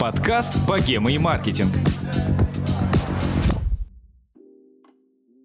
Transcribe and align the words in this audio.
Подкаст 0.00 0.66
«Богема 0.66 1.12
и 1.12 1.18
маркетинг». 1.18 1.72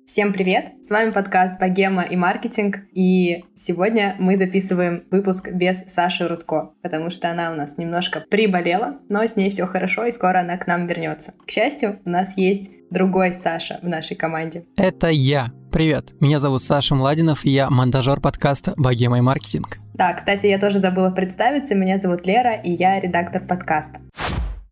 Всем 0.06 0.32
привет! 0.32 0.72
С 0.82 0.90
вами 0.90 1.12
подкаст 1.12 1.60
«Богема 1.60 2.04
и 2.04 2.16
маркетинг», 2.16 2.78
и 2.94 3.44
сегодня 3.58 4.16
мы 4.18 4.38
записываем 4.38 5.04
выпуск 5.12 5.52
без 5.52 5.84
Саши 5.94 6.26
Рудко, 6.26 6.72
потому 6.82 7.10
что 7.10 7.30
она 7.30 7.52
у 7.52 7.56
нас 7.56 7.78
немножко 7.78 8.22
приболела, 8.22 9.00
но 9.10 9.26
с 9.26 9.36
ней 9.36 9.50
все 9.50 9.66
хорошо, 9.66 10.06
и 10.06 10.12
скоро 10.12 10.40
она 10.40 10.56
к 10.56 10.68
нам 10.68 10.88
вернется. 10.88 11.34
К 11.46 11.52
счастью, 11.52 12.00
у 12.06 12.10
нас 12.10 12.38
есть 12.38 12.72
другой 12.92 13.34
Саша 13.34 13.80
в 13.84 13.90
нашей 13.90 14.16
команде. 14.16 14.64
Это 14.78 15.10
я. 15.10 15.52
Привет, 15.72 16.16
меня 16.20 16.40
зовут 16.40 16.64
Саша 16.64 16.96
Младинов, 16.96 17.46
и 17.46 17.52
я 17.52 17.70
монтажер 17.70 18.20
подкаста 18.20 18.74
«Богема 18.76 19.20
и 19.20 19.22
маркетинг». 19.22 19.78
Да, 19.94 20.14
кстати, 20.14 20.48
я 20.48 20.58
тоже 20.58 20.80
забыла 20.80 21.12
представиться, 21.12 21.76
меня 21.76 22.00
зовут 22.00 22.26
Лера, 22.26 22.56
и 22.56 22.72
я 22.72 23.00
редактор 23.00 23.46
подкаста. 23.46 24.00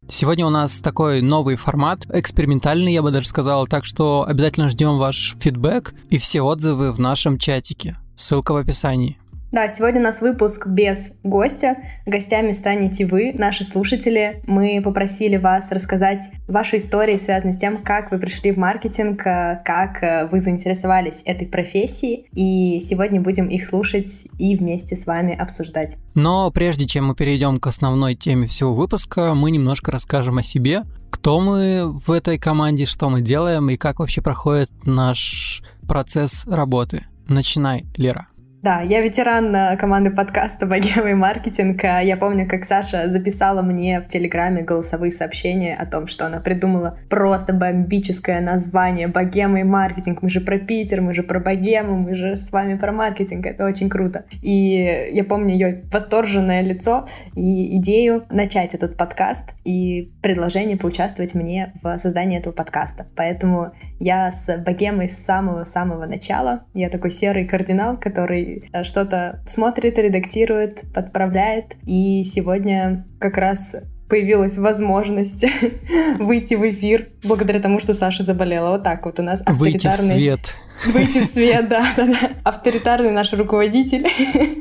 Сегодня 0.09 0.47
у 0.47 0.49
нас 0.49 0.79
такой 0.79 1.21
новый 1.21 1.55
формат, 1.55 2.07
экспериментальный, 2.11 2.93
я 2.93 3.03
бы 3.03 3.11
даже 3.11 3.27
сказал, 3.27 3.67
так 3.67 3.85
что 3.85 4.25
обязательно 4.27 4.69
ждем 4.69 4.97
ваш 4.97 5.35
фидбэк 5.39 5.93
и 6.09 6.17
все 6.17 6.41
отзывы 6.41 6.91
в 6.91 6.99
нашем 6.99 7.37
чатике. 7.37 7.95
Ссылка 8.15 8.53
в 8.53 8.57
описании. 8.57 9.19
Да, 9.49 9.69
сегодня 9.69 10.01
у 10.01 10.03
нас 10.03 10.19
выпуск 10.19 10.67
без 10.67 11.13
гостя. 11.23 11.77
Гостями 12.05 12.51
станете 12.51 13.05
вы, 13.05 13.31
наши 13.33 13.63
слушатели. 13.63 14.41
Мы 14.45 14.81
попросили 14.83 15.37
вас 15.37 15.71
рассказать 15.71 16.29
ваши 16.49 16.77
истории, 16.77 17.15
связанные 17.15 17.53
с 17.53 17.57
тем, 17.57 17.81
как 17.81 18.11
вы 18.11 18.19
пришли 18.19 18.51
в 18.51 18.57
маркетинг, 18.57 19.25
э, 19.25 19.61
как 19.63 20.03
э, 20.03 20.27
вы 20.29 20.41
заинтересовались 20.41 21.21
этой 21.23 21.47
профессией. 21.47 22.25
И 22.33 22.81
сегодня 22.81 23.21
будем 23.21 23.47
их 23.47 23.65
слушать 23.65 24.27
и 24.37 24.57
вместе 24.57 24.97
с 24.97 25.05
вами 25.05 25.33
обсуждать. 25.33 25.95
Но 26.13 26.51
прежде 26.51 26.85
чем 26.85 27.07
мы 27.07 27.15
перейдем 27.15 27.57
к 27.57 27.67
основной 27.67 28.15
теме 28.15 28.47
всего 28.47 28.73
выпуска, 28.73 29.33
мы 29.33 29.51
немножко 29.51 29.93
расскажем 29.93 30.39
о 30.39 30.43
себе, 30.43 30.83
кто 31.09 31.39
мы 31.39 31.97
в 32.05 32.11
этой 32.11 32.37
команде, 32.37 32.85
что 32.85 33.09
мы 33.09 33.21
делаем 33.21 33.69
и 33.69 33.77
как 33.77 33.99
вообще 33.99 34.21
проходит 34.21 34.69
наш 34.83 35.63
процесс 35.87 36.45
работы. 36.47 37.05
Начинай, 37.29 37.85
Лера. 37.95 38.27
Да, 38.63 38.81
я 38.81 39.01
ветеран 39.01 39.55
э, 39.55 39.77
команды 39.77 40.09
подкаста 40.09 40.65
«Богема 40.65 41.11
и 41.11 41.13
маркетинг». 41.13 41.83
А 41.83 42.01
я 42.01 42.17
помню, 42.17 42.49
как 42.49 42.65
Саша 42.65 43.07
записала 43.07 43.61
мне 43.61 44.01
в 44.01 44.07
Телеграме 44.07 44.63
голосовые 44.63 45.11
сообщения 45.11 45.75
о 45.75 45.85
том, 45.85 46.07
что 46.07 46.25
она 46.25 46.39
придумала 46.39 46.97
просто 47.07 47.53
бомбическое 47.53 48.41
название 48.41 49.07
«Богема 49.09 49.63
маркетинг». 49.63 50.23
Мы 50.23 50.31
же 50.31 50.41
про 50.41 50.57
Питер, 50.57 51.01
мы 51.01 51.13
же 51.13 51.21
про 51.21 51.39
богему, 51.39 51.99
мы 51.99 52.15
же 52.15 52.35
с 52.35 52.51
вами 52.51 52.75
про 52.79 52.91
маркетинг. 52.91 53.45
Это 53.45 53.63
очень 53.63 53.89
круто. 53.89 54.25
И 54.41 55.11
я 55.13 55.23
помню 55.23 55.53
ее 55.53 55.83
восторженное 55.91 56.61
лицо 56.61 57.07
и 57.35 57.77
идею 57.77 58.25
начать 58.31 58.73
этот 58.73 58.97
подкаст 58.97 59.53
и 59.65 60.09
предложение 60.23 60.77
поучаствовать 60.77 61.35
мне 61.35 61.73
в 61.83 61.99
создании 61.99 62.39
этого 62.39 62.53
подкаста. 62.53 63.05
Поэтому 63.15 63.67
я 63.99 64.31
с 64.31 64.57
богемой 64.57 65.09
с 65.09 65.17
самого-самого 65.17 66.07
начала. 66.07 66.61
Я 66.73 66.89
такой 66.89 67.11
серый 67.11 67.45
кардинал, 67.45 67.97
который 67.97 68.46
Э, 68.71 68.83
что-то 68.83 69.41
смотрит, 69.47 69.97
редактирует, 69.97 70.83
подправляет. 70.93 71.75
И 71.85 72.23
сегодня 72.23 73.05
как 73.19 73.37
раз 73.37 73.75
появилась 74.09 74.57
возможность 74.57 75.45
выйти 76.19 76.55
в 76.55 76.69
эфир 76.69 77.09
благодаря 77.23 77.59
тому, 77.59 77.79
что 77.79 77.93
Саша 77.93 78.23
заболела. 78.23 78.71
Вот 78.71 78.83
так 78.83 79.05
вот 79.05 79.19
у 79.19 79.23
нас 79.23 79.41
авторитарный... 79.41 79.69
Выйти 79.69 79.87
в 79.87 79.95
свет. 79.95 80.55
Выйти 80.85 81.19
в 81.19 81.25
свет, 81.25 81.67
да, 81.67 81.85
да, 81.95 82.05
да. 82.05 82.19
Авторитарный 82.43 83.11
наш 83.11 83.33
руководитель 83.33 84.07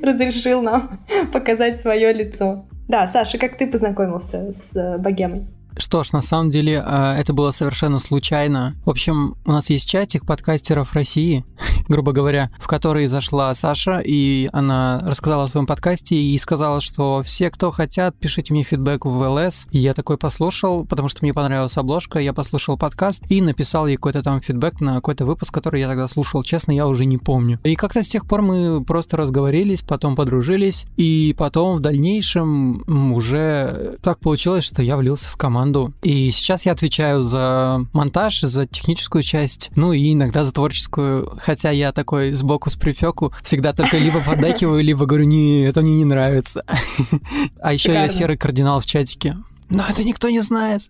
разрешил 0.03 0.63
нам 0.63 0.99
показать 1.33 1.81
свое 1.81 2.13
лицо. 2.13 2.67
Да, 2.89 3.09
Саша, 3.09 3.39
как 3.39 3.57
ты 3.57 3.67
познакомился 3.67 4.53
с 4.53 4.77
э, 4.77 4.99
богемой? 4.99 5.47
Что 5.79 6.03
ж, 6.03 6.13
на 6.13 6.23
самом 6.23 6.51
деле 6.51 6.83
э, 6.85 7.17
это 7.19 7.35
было 7.35 7.51
совершенно 7.51 7.99
случайно. 7.99 8.75
В 8.87 8.91
общем, 8.91 9.37
у 9.45 9.53
нас 9.53 9.69
есть 9.69 9.89
чатик 9.89 10.25
подкастеров 10.25 10.95
России, 10.95 11.45
грубо 11.89 12.13
говоря, 12.13 12.51
в 12.59 12.67
который 12.67 13.07
зашла 13.09 13.55
Саша, 13.55 14.01
и 14.05 14.49
она 14.53 15.01
рассказала 15.05 15.45
о 15.45 15.49
своем 15.49 15.67
подкасте 15.67 16.17
и 16.17 16.39
сказала, 16.39 16.81
что 16.81 17.23
все, 17.23 17.51
кто 17.51 17.71
хотят, 17.71 18.17
пишите 18.17 18.55
мне 18.55 18.63
фидбэк 18.63 19.05
в 19.05 19.29
ЛС. 19.29 19.67
Я 19.71 19.93
такой 19.93 20.17
послушал, 20.17 20.87
потому 20.87 21.09
что 21.09 21.19
мне 21.23 21.35
понравилась 21.35 21.77
обложка, 21.77 22.21
я 22.21 22.33
послушал 22.33 22.79
подкаст 22.79 23.23
и 23.29 23.43
написал 23.43 23.87
ей 23.87 23.97
какой-то 23.97 24.23
там 24.23 24.41
фидбэк 24.41 24.81
на 24.81 24.95
какой-то 24.95 25.27
выпуск, 25.27 25.53
который 25.53 25.81
я 25.81 25.89
тогда 25.89 26.09
слушал. 26.09 26.43
Честно, 26.43 26.73
я 26.73 26.87
уже 26.87 27.05
не 27.05 27.19
помню. 27.19 27.61
И 27.65 27.75
как-то 27.75 28.03
с 28.03 28.09
тех 28.09 28.27
пор 28.27 28.41
мы 28.41 28.83
просто 28.83 29.19
разговорились, 29.19 29.83
потом 29.83 30.17
подружились, 30.17 30.87
и 30.97 31.35
потом 31.37 31.77
в 31.77 31.81
дальнейшем 31.81 32.83
уже 33.13 33.97
так 34.03 34.21
получилось, 34.21 34.65
что 34.65 34.83
я 34.83 34.97
влился 34.97 35.29
в 35.29 35.37
команду 35.37 35.66
команду. 35.67 35.93
И 36.03 36.31
сейчас 36.31 36.67
я 36.67 36.73
отвечаю 36.73 37.23
за 37.23 37.85
монтаж, 37.93 38.41
за 38.41 38.67
техническую 38.67 39.23
часть, 39.23 39.71
ну 39.75 39.93
и 39.93 40.13
иногда 40.13 40.45
за 40.45 40.53
творческую. 40.53 41.33
Хотя 41.41 41.71
я 41.71 41.93
такой 41.93 42.33
сбоку 42.33 42.71
с 42.71 42.75
прифеку 42.75 43.33
всегда 43.43 43.73
только 43.73 43.99
либо 43.99 44.21
поддакиваю, 44.21 44.83
либо 44.83 45.07
говорю, 45.07 45.25
не, 45.25 45.65
это 45.65 45.81
мне 45.83 45.97
не 45.97 46.05
нравится. 46.05 46.65
А 47.61 47.73
еще 47.73 47.93
я 47.93 48.09
серый 48.09 48.37
кардинал 48.37 48.81
в 48.81 48.87
чатике. 48.87 49.37
Но 49.69 49.85
это 49.89 50.05
никто 50.05 50.29
не 50.29 50.41
знает. 50.41 50.83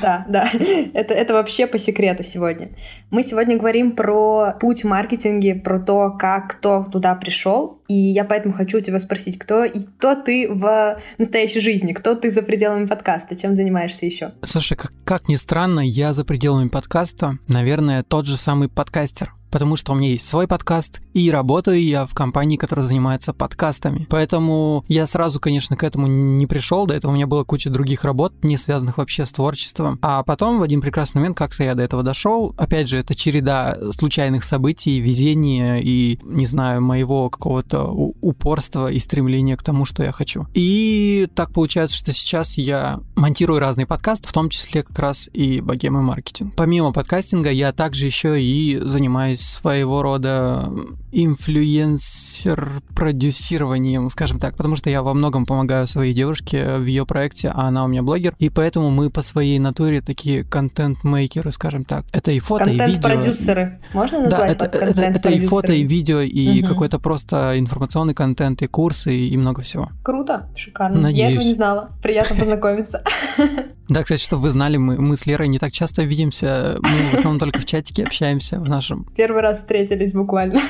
Да, 0.00 0.24
да, 0.28 0.50
это, 0.94 1.14
это 1.14 1.34
вообще 1.34 1.66
по 1.66 1.78
секрету 1.78 2.22
сегодня. 2.22 2.68
Мы 3.10 3.22
сегодня 3.22 3.58
говорим 3.58 3.92
про 3.92 4.52
путь 4.60 4.84
маркетинге, 4.84 5.54
про 5.54 5.80
то, 5.80 6.10
как 6.18 6.58
кто 6.58 6.84
туда 6.90 7.14
пришел. 7.14 7.80
И 7.88 7.94
я 7.94 8.24
поэтому 8.24 8.54
хочу 8.54 8.78
у 8.78 8.80
тебя 8.80 8.98
спросить, 8.98 9.38
кто, 9.38 9.64
и 9.64 9.80
кто 9.80 10.14
ты 10.14 10.48
в 10.50 10.98
настоящей 11.18 11.60
жизни, 11.60 11.92
кто 11.92 12.14
ты 12.14 12.30
за 12.30 12.42
пределами 12.42 12.86
подкаста, 12.86 13.36
чем 13.36 13.54
занимаешься 13.54 14.06
еще? 14.06 14.32
Слушай, 14.42 14.76
как, 14.76 14.92
как 15.04 15.28
ни 15.28 15.36
странно, 15.36 15.80
я 15.80 16.12
за 16.12 16.24
пределами 16.24 16.68
подкаста, 16.68 17.38
наверное, 17.48 18.02
тот 18.02 18.26
же 18.26 18.36
самый 18.36 18.68
подкастер 18.68 19.34
потому 19.54 19.76
что 19.76 19.92
у 19.92 19.94
меня 19.94 20.08
есть 20.08 20.26
свой 20.26 20.48
подкаст, 20.48 21.00
и 21.12 21.30
работаю 21.30 21.80
я 21.80 22.06
в 22.06 22.12
компании, 22.12 22.56
которая 22.56 22.84
занимается 22.84 23.32
подкастами. 23.32 24.04
Поэтому 24.10 24.84
я 24.88 25.06
сразу, 25.06 25.38
конечно, 25.38 25.76
к 25.76 25.84
этому 25.84 26.08
не 26.08 26.48
пришел, 26.48 26.86
до 26.86 26.94
этого 26.94 27.12
у 27.12 27.14
меня 27.14 27.28
была 27.28 27.44
куча 27.44 27.70
других 27.70 28.02
работ, 28.02 28.32
не 28.42 28.56
связанных 28.56 28.98
вообще 28.98 29.24
с 29.24 29.30
творчеством. 29.30 30.00
А 30.02 30.24
потом 30.24 30.58
в 30.58 30.62
один 30.64 30.80
прекрасный 30.80 31.20
момент 31.20 31.36
как-то 31.36 31.62
я 31.62 31.76
до 31.76 31.84
этого 31.84 32.02
дошел. 32.02 32.52
Опять 32.56 32.88
же, 32.88 32.98
это 32.98 33.14
череда 33.14 33.78
случайных 33.92 34.42
событий, 34.42 34.98
везения 34.98 35.76
и, 35.76 36.18
не 36.24 36.46
знаю, 36.46 36.82
моего 36.82 37.30
какого-то 37.30 37.84
упорства 37.84 38.90
и 38.90 38.98
стремления 38.98 39.56
к 39.56 39.62
тому, 39.62 39.84
что 39.84 40.02
я 40.02 40.10
хочу. 40.10 40.48
И 40.54 41.28
так 41.36 41.52
получается, 41.52 41.96
что 41.96 42.12
сейчас 42.12 42.58
я 42.58 42.98
монтирую 43.14 43.60
разные 43.60 43.86
подкасты, 43.86 44.26
в 44.26 44.32
том 44.32 44.48
числе 44.48 44.82
как 44.82 44.98
раз 44.98 45.30
и 45.32 45.60
богемы 45.60 46.02
маркетинг. 46.02 46.54
Помимо 46.56 46.92
подкастинга 46.92 47.52
я 47.52 47.72
также 47.72 48.06
еще 48.06 48.42
и 48.42 48.80
занимаюсь 48.82 49.43
своего 49.44 50.02
рода 50.02 50.70
инфлюенсер-продюсированием, 51.12 54.10
скажем 54.10 54.38
так, 54.38 54.54
потому 54.56 54.76
что 54.76 54.90
я 54.90 55.02
во 55.02 55.14
многом 55.14 55.46
помогаю 55.46 55.86
своей 55.86 56.12
девушке 56.12 56.76
в 56.76 56.84
ее 56.84 57.06
проекте, 57.06 57.50
а 57.54 57.68
она 57.68 57.84
у 57.84 57.88
меня 57.88 58.02
блогер, 58.02 58.34
и 58.38 58.50
поэтому 58.50 58.90
мы 58.90 59.10
по 59.10 59.22
своей 59.22 59.58
натуре 59.58 60.00
такие 60.00 60.44
контент-мейкеры, 60.44 61.50
скажем 61.52 61.84
так. 61.84 62.04
Это 62.12 62.32
и 62.32 62.40
фото, 62.40 62.64
и 62.64 62.72
видео. 62.72 62.84
Контент-продюсеры. 62.84 63.78
Можно 63.92 64.20
назвать 64.20 64.58
да, 64.58 64.66
это, 64.66 64.76
это, 64.76 65.02
это 65.02 65.30
и 65.30 65.46
фото, 65.46 65.72
и 65.72 65.84
видео, 65.84 66.20
и 66.20 66.62
угу. 66.62 66.68
какой-то 66.68 66.98
просто 66.98 67.58
информационный 67.58 68.14
контент, 68.14 68.62
и 68.62 68.66
курсы, 68.66 69.16
и, 69.16 69.36
много 69.36 69.62
всего. 69.62 69.90
Круто, 70.02 70.48
шикарно. 70.56 71.00
Надеюсь. 71.00 71.18
Я 71.18 71.30
этого 71.30 71.44
не 71.44 71.54
знала. 71.54 71.90
Приятно 72.02 72.36
познакомиться. 72.36 73.02
Да, 73.88 74.02
кстати, 74.02 74.22
чтобы 74.22 74.44
вы 74.44 74.50
знали, 74.50 74.78
мы, 74.78 74.98
мы 74.98 75.14
с 75.14 75.26
Лерой 75.26 75.46
не 75.46 75.58
так 75.58 75.70
часто 75.70 76.04
видимся, 76.04 76.78
мы 76.80 77.10
в 77.10 77.14
основном 77.14 77.38
только 77.38 77.60
в 77.60 77.66
чатике 77.66 78.04
общаемся 78.04 78.58
в 78.58 78.66
нашем. 78.66 79.04
Первый 79.14 79.33
раз 79.40 79.58
встретились 79.58 80.12
буквально. 80.12 80.60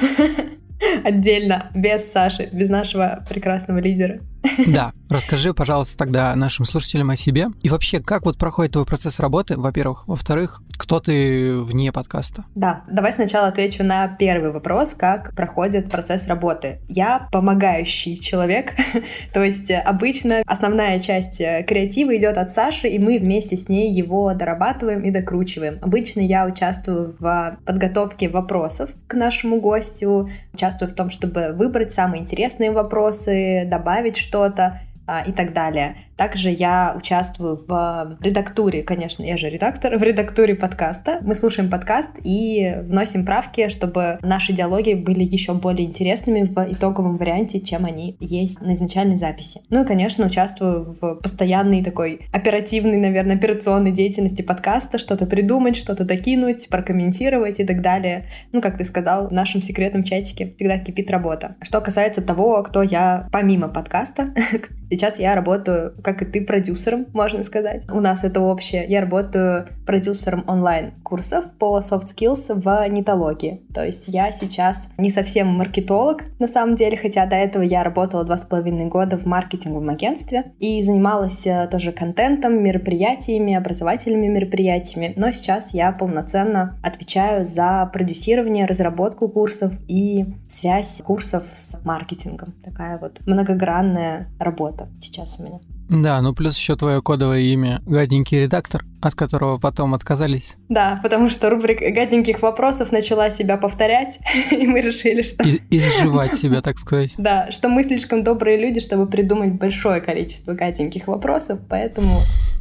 Отдельно, 1.04 1.70
без 1.74 2.10
Саши, 2.10 2.48
без 2.52 2.68
нашего 2.68 3.24
прекрасного 3.28 3.78
лидера. 3.78 4.20
Да, 4.66 4.92
расскажи, 5.10 5.54
пожалуйста, 5.54 5.96
тогда 5.96 6.34
нашим 6.36 6.64
слушателям 6.64 7.10
о 7.10 7.16
себе. 7.16 7.48
И 7.62 7.68
вообще, 7.68 8.00
как 8.00 8.24
вот 8.24 8.38
проходит 8.38 8.72
твой 8.72 8.84
процесс 8.84 9.20
работы, 9.20 9.58
во-первых. 9.58 10.06
Во-вторых, 10.06 10.62
кто 10.76 11.00
ты 11.00 11.58
вне 11.60 11.92
подкаста? 11.92 12.44
Да, 12.54 12.82
давай 12.88 13.12
сначала 13.12 13.48
отвечу 13.48 13.84
на 13.84 14.08
первый 14.08 14.50
вопрос, 14.50 14.94
как 14.94 15.34
проходит 15.34 15.90
процесс 15.90 16.26
работы. 16.26 16.80
Я 16.88 17.28
помогающий 17.32 18.18
человек, 18.18 18.72
то 19.32 19.42
есть 19.42 19.70
обычно 19.70 20.42
основная 20.46 20.98
часть 21.00 21.40
э, 21.40 21.64
креатива 21.66 22.16
идет 22.16 22.38
от 22.38 22.50
Саши, 22.50 22.88
и 22.88 22.98
мы 22.98 23.18
вместе 23.18 23.56
с 23.56 23.68
ней 23.68 23.92
его 23.92 24.32
дорабатываем 24.34 25.02
и 25.02 25.10
докручиваем. 25.10 25.78
Обычно 25.80 26.20
я 26.20 26.46
участвую 26.46 27.16
в 27.18 27.58
подготовке 27.64 28.28
вопросов 28.28 28.90
к 29.06 29.14
нашему 29.14 29.60
гостю, 29.60 30.28
участвую 30.52 30.90
в 30.90 30.94
том, 30.94 31.10
чтобы 31.10 31.52
выбрать 31.54 31.92
самые 31.92 32.22
интересные 32.22 32.70
вопросы, 32.70 33.64
добавить 33.66 34.16
что-то 34.34 34.80
а, 35.06 35.22
и 35.22 35.30
так 35.30 35.52
далее. 35.52 35.96
Также 36.16 36.50
я 36.50 36.94
участвую 36.96 37.56
в 37.56 38.18
редактуре, 38.20 38.82
конечно, 38.82 39.24
я 39.24 39.36
же 39.36 39.50
редактор, 39.50 39.98
в 39.98 40.02
редактуре 40.02 40.54
подкаста. 40.54 41.18
Мы 41.22 41.34
слушаем 41.34 41.68
подкаст 41.68 42.10
и 42.22 42.76
вносим 42.82 43.24
правки, 43.24 43.68
чтобы 43.68 44.18
наши 44.22 44.52
диалоги 44.52 44.94
были 44.94 45.24
еще 45.24 45.54
более 45.54 45.86
интересными 45.86 46.42
в 46.42 46.72
итоговом 46.72 47.16
варианте, 47.16 47.58
чем 47.58 47.84
они 47.84 48.16
есть 48.20 48.60
на 48.60 48.74
изначальной 48.74 49.16
записи. 49.16 49.62
Ну 49.70 49.82
и, 49.82 49.86
конечно, 49.86 50.26
участвую 50.26 50.84
в 50.84 51.16
постоянной 51.16 51.82
такой 51.82 52.20
оперативной, 52.32 52.98
наверное, 52.98 53.36
операционной 53.36 53.90
деятельности 53.90 54.42
подкаста, 54.42 54.98
что-то 54.98 55.26
придумать, 55.26 55.76
что-то 55.76 56.04
докинуть, 56.04 56.68
прокомментировать 56.68 57.58
и 57.58 57.64
так 57.64 57.82
далее. 57.82 58.26
Ну, 58.52 58.60
как 58.60 58.78
ты 58.78 58.84
сказал, 58.84 59.28
в 59.28 59.32
нашем 59.32 59.62
секретном 59.62 60.04
чатике 60.04 60.54
всегда 60.56 60.78
кипит 60.78 61.10
работа. 61.10 61.56
Что 61.60 61.80
касается 61.80 62.22
того, 62.22 62.62
кто 62.62 62.82
я 62.82 63.28
помимо 63.32 63.68
подкаста, 63.68 64.32
сейчас 64.90 65.18
я 65.18 65.34
работаю, 65.34 65.92
как 66.04 66.22
и 66.22 66.24
ты, 66.26 66.44
продюсером, 66.44 67.06
можно 67.12 67.42
сказать. 67.42 67.84
У 67.90 68.00
нас 68.00 68.22
это 68.22 68.40
общее. 68.40 68.84
Я 68.86 69.00
работаю 69.00 69.66
продюсером 69.86 70.44
онлайн-курсов 70.46 71.46
по 71.58 71.78
soft 71.78 72.14
skills 72.14 72.52
в 72.54 72.88
нетологии. 72.88 73.62
То 73.72 73.84
есть 73.84 74.04
я 74.08 74.30
сейчас 74.30 74.90
не 74.98 75.10
совсем 75.10 75.48
маркетолог, 75.48 76.24
на 76.38 76.46
самом 76.46 76.76
деле, 76.76 76.96
хотя 76.96 77.26
до 77.26 77.36
этого 77.36 77.62
я 77.62 77.82
работала 77.82 78.24
два 78.24 78.36
с 78.36 78.44
половиной 78.44 78.86
года 78.86 79.18
в 79.18 79.24
маркетинговом 79.24 79.88
агентстве 79.88 80.52
и 80.58 80.82
занималась 80.82 81.46
э, 81.46 81.66
тоже 81.70 81.92
контентом, 81.92 82.62
мероприятиями, 82.62 83.54
образовательными 83.54 84.26
мероприятиями. 84.26 85.12
Но 85.16 85.30
сейчас 85.32 85.72
я 85.72 85.90
полноценно 85.92 86.78
отвечаю 86.82 87.46
за 87.46 87.88
продюсирование, 87.92 88.66
разработку 88.66 89.28
курсов 89.28 89.72
и 89.88 90.26
связь 90.48 91.00
курсов 91.02 91.44
с 91.54 91.82
маркетингом. 91.84 92.52
Такая 92.62 92.98
вот 92.98 93.20
многогранная 93.26 94.28
работа 94.38 94.88
сейчас 95.00 95.36
у 95.38 95.42
меня. 95.42 95.60
Да, 95.88 96.20
ну 96.20 96.34
плюс 96.34 96.56
еще 96.56 96.76
твое 96.76 97.02
кодовое 97.02 97.40
имя 97.40 97.80
гаденький 97.86 98.42
редактор, 98.42 98.84
от 99.00 99.14
которого 99.14 99.58
потом 99.58 99.94
отказались. 99.94 100.56
Да, 100.68 100.98
потому 101.02 101.30
что 101.30 101.50
рубрика 101.50 101.90
гаденьких 101.90 102.42
вопросов 102.42 102.92
начала 102.92 103.30
себя 103.30 103.56
повторять, 103.56 104.18
и 104.50 104.66
мы 104.66 104.80
решили, 104.80 105.22
что... 105.22 105.44
И, 105.44 105.60
изживать 105.70 106.34
себя, 106.34 106.62
так 106.62 106.78
сказать. 106.78 107.14
Да, 107.24 107.50
что 107.50 107.68
мы 107.68 107.84
слишком 107.84 108.22
добрые 108.22 108.58
люди, 108.58 108.80
чтобы 108.80 109.06
придумать 109.06 109.52
большое 109.52 110.00
количество 110.00 110.52
гаденьких 110.52 111.06
вопросов, 111.06 111.60
поэтому... 111.68 112.18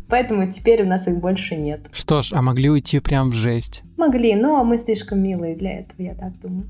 Поэтому 0.09 0.51
теперь 0.51 0.83
у 0.83 0.85
нас 0.85 1.07
их 1.07 1.17
больше 1.17 1.55
нет. 1.55 1.87
Что 1.91 2.21
ж, 2.21 2.33
а 2.33 2.41
могли 2.41 2.69
уйти 2.69 2.99
прям 2.99 3.31
в 3.31 3.33
жесть? 3.33 3.83
Могли, 3.97 4.35
но 4.35 4.63
мы 4.63 4.77
слишком 4.77 5.19
милые 5.19 5.55
для 5.55 5.79
этого, 5.79 6.01
я 6.01 6.13
так 6.13 6.39
думаю. 6.39 6.67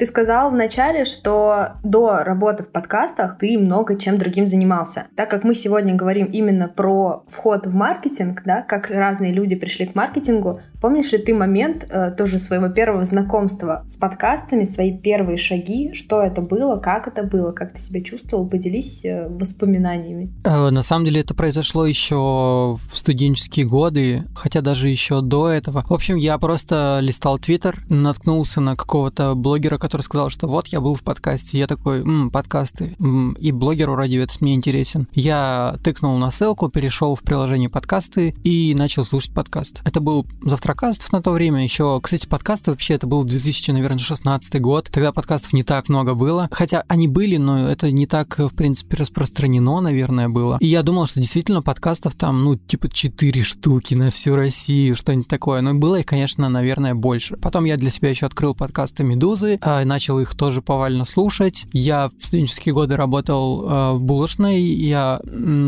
Ты 0.00 0.06
сказал 0.06 0.50
вначале, 0.50 1.04
что 1.04 1.72
до 1.82 2.24
работы 2.24 2.62
в 2.62 2.72
подкастах 2.72 3.36
ты 3.36 3.58
много 3.58 3.98
чем 3.98 4.16
другим 4.16 4.46
занимался. 4.46 5.08
Так 5.14 5.28
как 5.28 5.44
мы 5.44 5.54
сегодня 5.54 5.94
говорим 5.94 6.24
именно 6.24 6.68
про 6.68 7.22
вход 7.28 7.66
в 7.66 7.74
маркетинг, 7.74 8.40
да, 8.46 8.62
как 8.62 8.88
разные 8.88 9.30
люди 9.30 9.56
пришли 9.56 9.84
к 9.84 9.94
маркетингу, 9.94 10.62
помнишь 10.80 11.12
ли 11.12 11.18
ты 11.18 11.34
момент 11.34 11.86
э, 11.88 12.10
тоже 12.16 12.38
своего 12.38 12.68
первого 12.68 13.04
знакомства 13.04 13.84
с 13.88 13.96
подкастами, 13.96 14.64
свои 14.64 14.96
первые 14.96 15.36
шаги, 15.36 15.92
что 15.94 16.22
это 16.22 16.40
было, 16.40 16.76
как 16.76 17.06
это 17.08 17.22
было, 17.22 17.52
как 17.52 17.72
ты 17.72 17.80
себя 17.80 18.00
чувствовал, 18.00 18.48
поделись 18.48 19.04
э, 19.04 19.28
воспоминаниями. 19.28 20.32
Э, 20.44 20.70
на 20.70 20.82
самом 20.82 21.04
деле 21.04 21.20
это 21.20 21.34
произошло 21.34 21.86
еще 21.86 22.16
в 22.16 22.80
студенческие 22.92 23.66
годы, 23.66 24.24
хотя 24.34 24.60
даже 24.60 24.88
еще 24.88 25.20
до 25.20 25.48
этого. 25.48 25.84
В 25.88 25.92
общем, 25.92 26.16
я 26.16 26.38
просто 26.38 26.98
листал 27.02 27.38
Твиттер, 27.38 27.84
наткнулся 27.88 28.60
на 28.60 28.76
какого-то 28.76 29.34
блогера, 29.34 29.78
который 29.78 30.02
сказал, 30.02 30.30
что 30.30 30.46
вот 30.46 30.68
я 30.68 30.80
был 30.80 30.94
в 30.94 31.02
подкасте. 31.02 31.58
Я 31.58 31.66
такой, 31.66 32.00
м, 32.00 32.30
подкасты. 32.30 32.96
М, 32.98 33.32
и 33.32 33.52
блогеру 33.52 33.94
ради 33.94 34.16
этот 34.16 34.40
мне 34.40 34.54
интересен. 34.54 35.08
Я 35.12 35.76
тыкнул 35.82 36.16
на 36.18 36.30
ссылку, 36.30 36.68
перешел 36.68 37.14
в 37.14 37.22
приложение 37.22 37.68
подкасты 37.68 38.34
и 38.44 38.74
начал 38.76 39.04
слушать 39.04 39.34
подкаст. 39.34 39.82
Это 39.84 40.00
был 40.00 40.26
завтракаст 40.70 41.10
на 41.10 41.20
то 41.20 41.32
время. 41.32 41.64
Еще, 41.64 42.00
кстати, 42.00 42.28
подкасты 42.28 42.70
вообще 42.70 42.94
это 42.94 43.08
был 43.08 43.24
2000, 43.24 43.72
наверное, 43.72 43.98
16 43.98 44.60
год. 44.60 44.88
Тогда 44.92 45.12
подкастов 45.12 45.52
не 45.52 45.64
так 45.64 45.88
много 45.88 46.14
было. 46.14 46.48
Хотя 46.52 46.84
они 46.86 47.08
были, 47.08 47.38
но 47.38 47.68
это 47.68 47.90
не 47.90 48.06
так, 48.06 48.38
в 48.38 48.50
принципе, 48.50 48.96
распространено, 48.96 49.80
наверное, 49.80 50.28
было. 50.28 50.58
И 50.60 50.66
я 50.66 50.84
думал, 50.84 51.06
что 51.06 51.18
действительно 51.20 51.60
подкастов 51.60 52.14
там, 52.14 52.44
ну, 52.44 52.56
типа 52.56 52.88
4 52.88 53.42
штуки 53.42 53.94
на 53.94 54.10
всю 54.10 54.36
Россию, 54.36 54.94
что-нибудь 54.94 55.26
такое. 55.26 55.60
Но 55.60 55.74
было 55.74 55.96
их, 55.96 56.06
конечно, 56.06 56.48
наверное, 56.48 56.94
больше. 56.94 57.36
Потом 57.36 57.64
я 57.64 57.76
для 57.76 57.90
себя 57.90 58.10
еще 58.10 58.26
открыл 58.26 58.54
подкасты 58.54 59.02
«Медузы», 59.02 59.58
а, 59.62 59.84
начал 59.84 60.20
их 60.20 60.36
тоже 60.36 60.62
повально 60.62 61.04
слушать. 61.04 61.66
Я 61.72 62.10
в 62.16 62.24
студенческие 62.24 62.74
годы 62.74 62.94
работал 62.94 63.68
э, 63.68 63.92
в 63.94 64.02
булочной, 64.02 64.60
я 64.62 65.20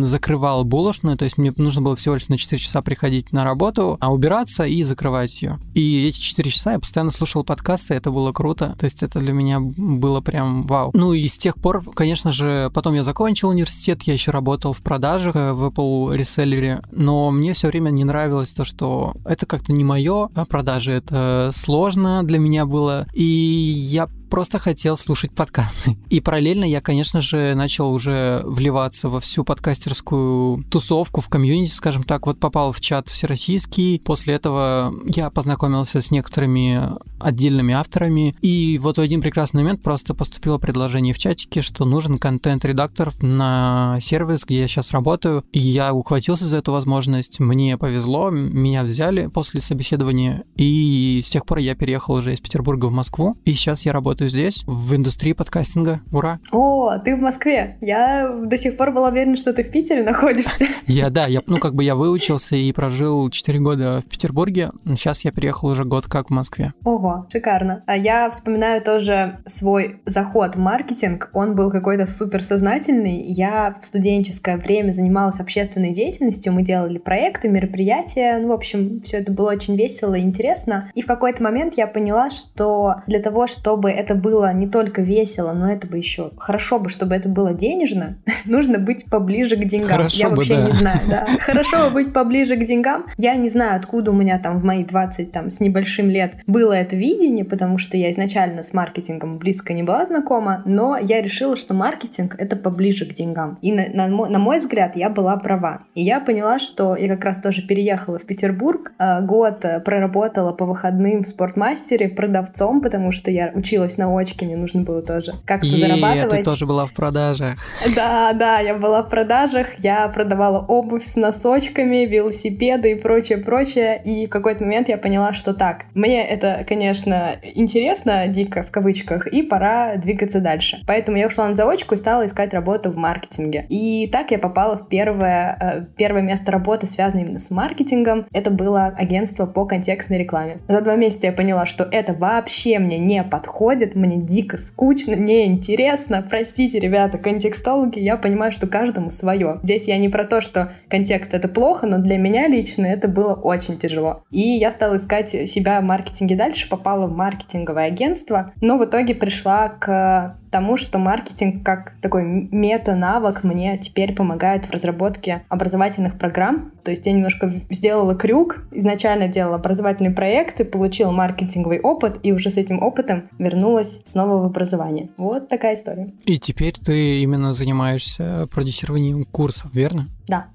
закрывал 0.02 0.64
булочную, 0.64 1.16
то 1.16 1.24
есть 1.24 1.38
мне 1.38 1.52
нужно 1.56 1.82
было 1.82 1.96
всего 1.96 2.14
лишь 2.14 2.28
на 2.28 2.38
4 2.38 2.60
часа 2.60 2.82
приходить 2.82 3.32
на 3.32 3.42
работу, 3.42 3.96
а 4.00 4.12
убираться 4.12 4.62
и 4.62 4.82
закрывать 4.92 5.42
ее. 5.42 5.58
И 5.74 6.06
эти 6.06 6.20
4 6.20 6.50
часа 6.50 6.72
я 6.72 6.78
постоянно 6.78 7.10
слушал 7.10 7.44
подкасты, 7.44 7.94
это 7.94 8.10
было 8.10 8.32
круто, 8.32 8.74
то 8.78 8.84
есть 8.84 9.02
это 9.02 9.18
для 9.18 9.32
меня 9.32 9.58
было 9.60 10.20
прям 10.20 10.62
вау. 10.62 10.90
Ну 10.94 11.12
и 11.12 11.26
с 11.28 11.38
тех 11.38 11.56
пор, 11.56 11.82
конечно 11.94 12.30
же, 12.32 12.70
потом 12.74 12.94
я 12.94 13.02
закончил 13.02 13.48
университет, 13.48 14.02
я 14.02 14.12
еще 14.12 14.30
работал 14.30 14.72
в 14.72 14.82
продажах 14.82 15.36
э, 15.36 15.52
в 15.52 15.64
Apple 15.64 16.16
реселлере, 16.16 16.82
но 16.90 17.30
мне 17.30 17.52
все 17.52 17.68
время 17.68 17.90
не 17.90 18.04
нравилось 18.04 18.52
то, 18.52 18.64
что 18.64 19.14
это 19.24 19.46
как-то 19.46 19.72
не 19.72 19.84
мое, 19.84 20.28
а 20.34 20.44
продажи 20.44 20.92
это 20.92 21.50
сложно 21.54 22.22
для 22.24 22.38
меня 22.38 22.66
было, 22.66 23.06
и 23.12 23.22
я 23.22 24.08
просто 24.32 24.58
хотел 24.58 24.96
слушать 24.96 25.34
подкасты. 25.34 25.98
И 26.08 26.22
параллельно 26.22 26.64
я, 26.64 26.80
конечно 26.80 27.20
же, 27.20 27.54
начал 27.54 27.92
уже 27.92 28.40
вливаться 28.44 29.10
во 29.10 29.20
всю 29.20 29.44
подкастерскую 29.44 30.64
тусовку 30.70 31.20
в 31.20 31.28
комьюнити, 31.28 31.70
скажем 31.70 32.02
так. 32.02 32.24
Вот 32.24 32.40
попал 32.40 32.72
в 32.72 32.80
чат 32.80 33.08
всероссийский. 33.08 34.00
После 34.02 34.32
этого 34.32 34.94
я 35.04 35.28
познакомился 35.28 36.00
с 36.00 36.10
некоторыми 36.10 36.80
отдельными 37.20 37.74
авторами. 37.74 38.34
И 38.40 38.78
вот 38.82 38.96
в 38.96 39.02
один 39.02 39.20
прекрасный 39.20 39.62
момент 39.62 39.82
просто 39.82 40.14
поступило 40.14 40.56
предложение 40.56 41.12
в 41.12 41.18
чатике, 41.18 41.60
что 41.60 41.84
нужен 41.84 42.18
контент-редактор 42.18 43.12
на 43.20 43.98
сервис, 44.00 44.46
где 44.46 44.60
я 44.60 44.66
сейчас 44.66 44.92
работаю. 44.92 45.44
И 45.52 45.58
я 45.58 45.92
ухватился 45.92 46.46
за 46.46 46.56
эту 46.56 46.72
возможность. 46.72 47.38
Мне 47.38 47.76
повезло, 47.76 48.30
меня 48.30 48.82
взяли 48.82 49.26
после 49.26 49.60
собеседования. 49.60 50.44
И 50.56 51.20
с 51.22 51.28
тех 51.28 51.44
пор 51.44 51.58
я 51.58 51.74
переехал 51.74 52.14
уже 52.14 52.32
из 52.32 52.40
Петербурга 52.40 52.86
в 52.86 52.92
Москву. 52.92 53.36
И 53.44 53.52
сейчас 53.52 53.84
я 53.84 53.92
работаю 53.92 54.21
здесь, 54.28 54.64
в 54.66 54.94
индустрии 54.94 55.32
подкастинга. 55.32 56.00
Ура! 56.12 56.38
О, 56.50 56.98
ты 56.98 57.16
в 57.16 57.20
Москве. 57.20 57.76
Я 57.80 58.30
до 58.44 58.58
сих 58.58 58.76
пор 58.76 58.90
была 58.92 59.08
уверена, 59.08 59.36
что 59.36 59.52
ты 59.52 59.64
в 59.64 59.70
Питере 59.70 60.02
находишься. 60.02 60.66
Я, 60.86 61.10
да, 61.10 61.26
я, 61.26 61.40
ну, 61.46 61.58
как 61.58 61.74
бы 61.74 61.84
я 61.84 61.94
выучился 61.94 62.56
и 62.56 62.72
прожил 62.72 63.30
4 63.30 63.58
года 63.60 64.00
в 64.00 64.04
Петербурге. 64.04 64.70
Сейчас 64.84 65.24
я 65.24 65.30
переехал 65.30 65.68
уже 65.68 65.84
год 65.84 66.06
как 66.06 66.28
в 66.28 66.30
Москве. 66.30 66.74
Ого, 66.84 67.26
шикарно. 67.30 67.82
А 67.86 67.96
я 67.96 68.28
вспоминаю 68.30 68.82
тоже 68.82 69.38
свой 69.46 70.00
заход 70.06 70.56
в 70.56 70.58
маркетинг. 70.58 71.30
Он 71.32 71.54
был 71.54 71.70
какой-то 71.70 72.06
супер 72.06 72.42
сознательный. 72.42 73.22
Я 73.22 73.76
в 73.80 73.86
студенческое 73.86 74.56
время 74.56 74.92
занималась 74.92 75.40
общественной 75.40 75.92
деятельностью. 75.92 76.52
Мы 76.52 76.62
делали 76.62 76.98
проекты, 76.98 77.48
мероприятия. 77.48 78.38
Ну, 78.38 78.48
в 78.48 78.52
общем, 78.52 79.00
все 79.02 79.18
это 79.18 79.32
было 79.32 79.52
очень 79.52 79.76
весело 79.76 80.14
и 80.14 80.20
интересно. 80.20 80.90
И 80.94 81.02
в 81.02 81.06
какой-то 81.06 81.42
момент 81.42 81.74
я 81.76 81.86
поняла, 81.86 82.30
что 82.30 82.96
для 83.06 83.20
того, 83.20 83.46
чтобы 83.46 83.90
это 83.90 84.11
было 84.14 84.52
не 84.52 84.68
только 84.68 85.02
весело, 85.02 85.52
но 85.52 85.70
это 85.70 85.86
бы 85.86 85.98
еще 85.98 86.30
хорошо 86.36 86.78
бы, 86.78 86.90
чтобы 86.90 87.14
это 87.14 87.28
было 87.28 87.54
денежно, 87.54 88.18
нужно 88.44 88.78
быть 88.78 89.06
поближе 89.06 89.56
к 89.56 89.64
деньгам. 89.64 89.88
Хорошо 89.88 90.18
я 90.18 90.30
бы, 90.30 90.36
вообще 90.36 90.56
да. 90.56 90.66
не 90.66 90.72
знаю, 90.72 91.00
да. 91.08 91.26
Хорошо 91.40 91.88
бы 91.88 91.90
быть 91.90 92.12
поближе 92.12 92.56
к 92.56 92.64
деньгам. 92.64 93.06
Я 93.18 93.36
не 93.36 93.48
знаю, 93.48 93.76
откуда 93.76 94.10
у 94.10 94.14
меня 94.14 94.38
там 94.38 94.58
в 94.58 94.64
мои 94.64 94.84
20 94.84 95.32
там 95.32 95.50
с 95.50 95.60
небольшим 95.60 96.10
лет 96.10 96.34
было 96.46 96.72
это 96.72 96.96
видение, 96.96 97.44
потому 97.44 97.78
что 97.78 97.96
я 97.96 98.10
изначально 98.10 98.62
с 98.62 98.72
маркетингом 98.72 99.38
близко 99.38 99.72
не 99.72 99.82
была 99.82 100.06
знакома, 100.06 100.62
но 100.64 100.96
я 100.96 101.22
решила, 101.22 101.56
что 101.56 101.74
маркетинг 101.74 102.36
это 102.38 102.56
поближе 102.56 103.06
к 103.06 103.14
деньгам. 103.14 103.58
И 103.62 103.72
на, 103.72 103.88
на, 103.88 104.08
мой, 104.08 104.28
на 104.28 104.38
мой 104.38 104.58
взгляд 104.58 104.96
я 104.96 105.10
была 105.10 105.36
права. 105.36 105.80
И 105.94 106.02
я 106.02 106.20
поняла, 106.20 106.58
что 106.58 106.96
я 106.96 107.08
как 107.08 107.24
раз 107.24 107.38
тоже 107.38 107.62
переехала 107.62 108.18
в 108.18 108.26
Петербург, 108.26 108.92
э, 108.98 109.20
год 109.22 109.64
э, 109.64 109.80
проработала 109.80 110.52
по 110.52 110.66
выходным 110.66 111.22
в 111.22 111.26
спортмастере 111.26 112.08
продавцом, 112.08 112.80
потому 112.80 113.12
что 113.12 113.30
я 113.30 113.52
училась 113.54 113.96
на 113.96 114.01
очке, 114.08 114.46
мне 114.46 114.56
нужно 114.56 114.82
было 114.82 115.02
тоже 115.02 115.34
как-то 115.46 115.66
И 115.66 115.80
зарабатывать. 115.80 116.30
ты 116.38 116.42
тоже 116.44 116.66
была 116.66 116.86
в 116.86 116.92
продажах. 116.92 117.58
Да, 117.94 118.32
да, 118.32 118.60
я 118.60 118.74
была 118.74 119.02
в 119.02 119.08
продажах, 119.08 119.68
я 119.78 120.08
продавала 120.08 120.58
обувь 120.60 121.06
с 121.06 121.16
носочками, 121.16 122.06
велосипеды 122.06 122.92
и 122.92 122.94
прочее, 122.94 123.38
прочее. 123.38 124.00
И 124.04 124.26
в 124.26 124.30
какой-то 124.30 124.64
момент 124.64 124.88
я 124.88 124.98
поняла, 124.98 125.32
что 125.32 125.54
так, 125.54 125.84
мне 125.94 126.26
это, 126.26 126.64
конечно, 126.68 127.36
интересно, 127.54 128.26
дико 128.28 128.62
в 128.62 128.70
кавычках, 128.70 129.26
и 129.26 129.42
пора 129.42 129.96
двигаться 129.96 130.40
дальше. 130.40 130.78
Поэтому 130.86 131.18
я 131.18 131.26
ушла 131.26 131.48
на 131.48 131.54
заочку 131.54 131.94
и 131.94 131.96
стала 131.96 132.26
искать 132.26 132.54
работу 132.54 132.90
в 132.90 132.96
маркетинге. 132.96 133.64
И 133.68 134.08
так 134.10 134.30
я 134.30 134.38
попала 134.38 134.76
в 134.76 134.88
первое, 134.88 135.56
э, 135.60 135.84
первое 135.96 136.22
место 136.22 136.52
работы, 136.52 136.86
связанное 136.86 137.24
именно 137.24 137.38
с 137.38 137.50
маркетингом. 137.50 138.26
Это 138.32 138.50
было 138.50 138.86
агентство 138.86 139.46
по 139.46 139.66
контекстной 139.66 140.18
рекламе. 140.18 140.58
За 140.68 140.80
два 140.80 140.96
месяца 140.96 141.26
я 141.26 141.32
поняла, 141.32 141.66
что 141.66 141.84
это 141.84 142.14
вообще 142.14 142.78
мне 142.78 142.98
не 142.98 143.22
подходит, 143.22 143.81
происходит, 143.82 143.94
мне 143.94 144.18
дико 144.18 144.56
скучно, 144.56 145.16
мне 145.16 145.46
интересно. 145.46 146.24
Простите, 146.28 146.78
ребята, 146.78 147.18
контекстологи, 147.18 147.98
я 147.98 148.16
понимаю, 148.16 148.52
что 148.52 148.66
каждому 148.66 149.10
свое. 149.10 149.58
Здесь 149.62 149.88
я 149.88 149.98
не 149.98 150.08
про 150.08 150.24
то, 150.24 150.40
что 150.40 150.72
контекст 150.88 151.34
это 151.34 151.48
плохо, 151.48 151.86
но 151.86 151.98
для 151.98 152.18
меня 152.18 152.48
лично 152.48 152.86
это 152.86 153.08
было 153.08 153.34
очень 153.34 153.78
тяжело. 153.78 154.24
И 154.30 154.40
я 154.40 154.70
стала 154.70 154.96
искать 154.96 155.30
себя 155.30 155.80
в 155.80 155.84
маркетинге 155.84 156.36
дальше, 156.36 156.68
попала 156.68 157.06
в 157.06 157.12
маркетинговое 157.12 157.86
агентство, 157.86 158.52
но 158.60 158.78
в 158.78 158.84
итоге 158.84 159.14
пришла 159.14 159.68
к 159.68 160.36
тому, 160.52 160.76
что 160.76 160.98
маркетинг 160.98 161.64
как 161.64 161.94
такой 162.00 162.24
мета-навык 162.24 163.42
мне 163.42 163.78
теперь 163.78 164.14
помогает 164.14 164.66
в 164.66 164.70
разработке 164.70 165.42
образовательных 165.48 166.18
программ. 166.18 166.70
То 166.84 166.90
есть 166.90 167.06
я 167.06 167.12
немножко 167.12 167.62
сделала 167.70 168.14
крюк, 168.14 168.64
изначально 168.70 169.28
делала 169.28 169.56
образовательные 169.56 170.12
проекты, 170.12 170.64
получила 170.64 171.10
маркетинговый 171.10 171.80
опыт, 171.80 172.20
и 172.22 172.32
уже 172.32 172.50
с 172.50 172.58
этим 172.58 172.82
опытом 172.82 173.30
вернулась 173.38 174.02
снова 174.04 174.42
в 174.42 174.44
образование. 174.44 175.08
Вот 175.16 175.48
такая 175.48 175.74
история. 175.74 176.08
И 176.26 176.38
теперь 176.38 176.74
ты 176.74 177.20
именно 177.20 177.54
занимаешься 177.54 178.46
продюсированием 178.52 179.24
курсов, 179.24 179.70
верно? 179.72 180.08
Да. 180.28 180.46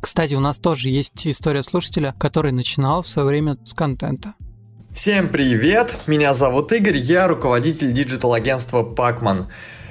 Кстати, 0.00 0.34
у 0.34 0.40
нас 0.40 0.58
тоже 0.58 0.88
есть 0.88 1.26
история 1.26 1.62
слушателя, 1.62 2.14
который 2.18 2.52
начинал 2.52 3.02
в 3.02 3.08
свое 3.08 3.28
время 3.28 3.58
с 3.64 3.74
контента. 3.74 4.34
Всем 4.96 5.28
привет! 5.28 5.98
Меня 6.06 6.32
зовут 6.32 6.72
Игорь, 6.72 6.96
я 6.96 7.28
руководитель 7.28 7.92
digital 7.92 8.29
-агентства 8.29 8.82
Pacman. 8.82 9.44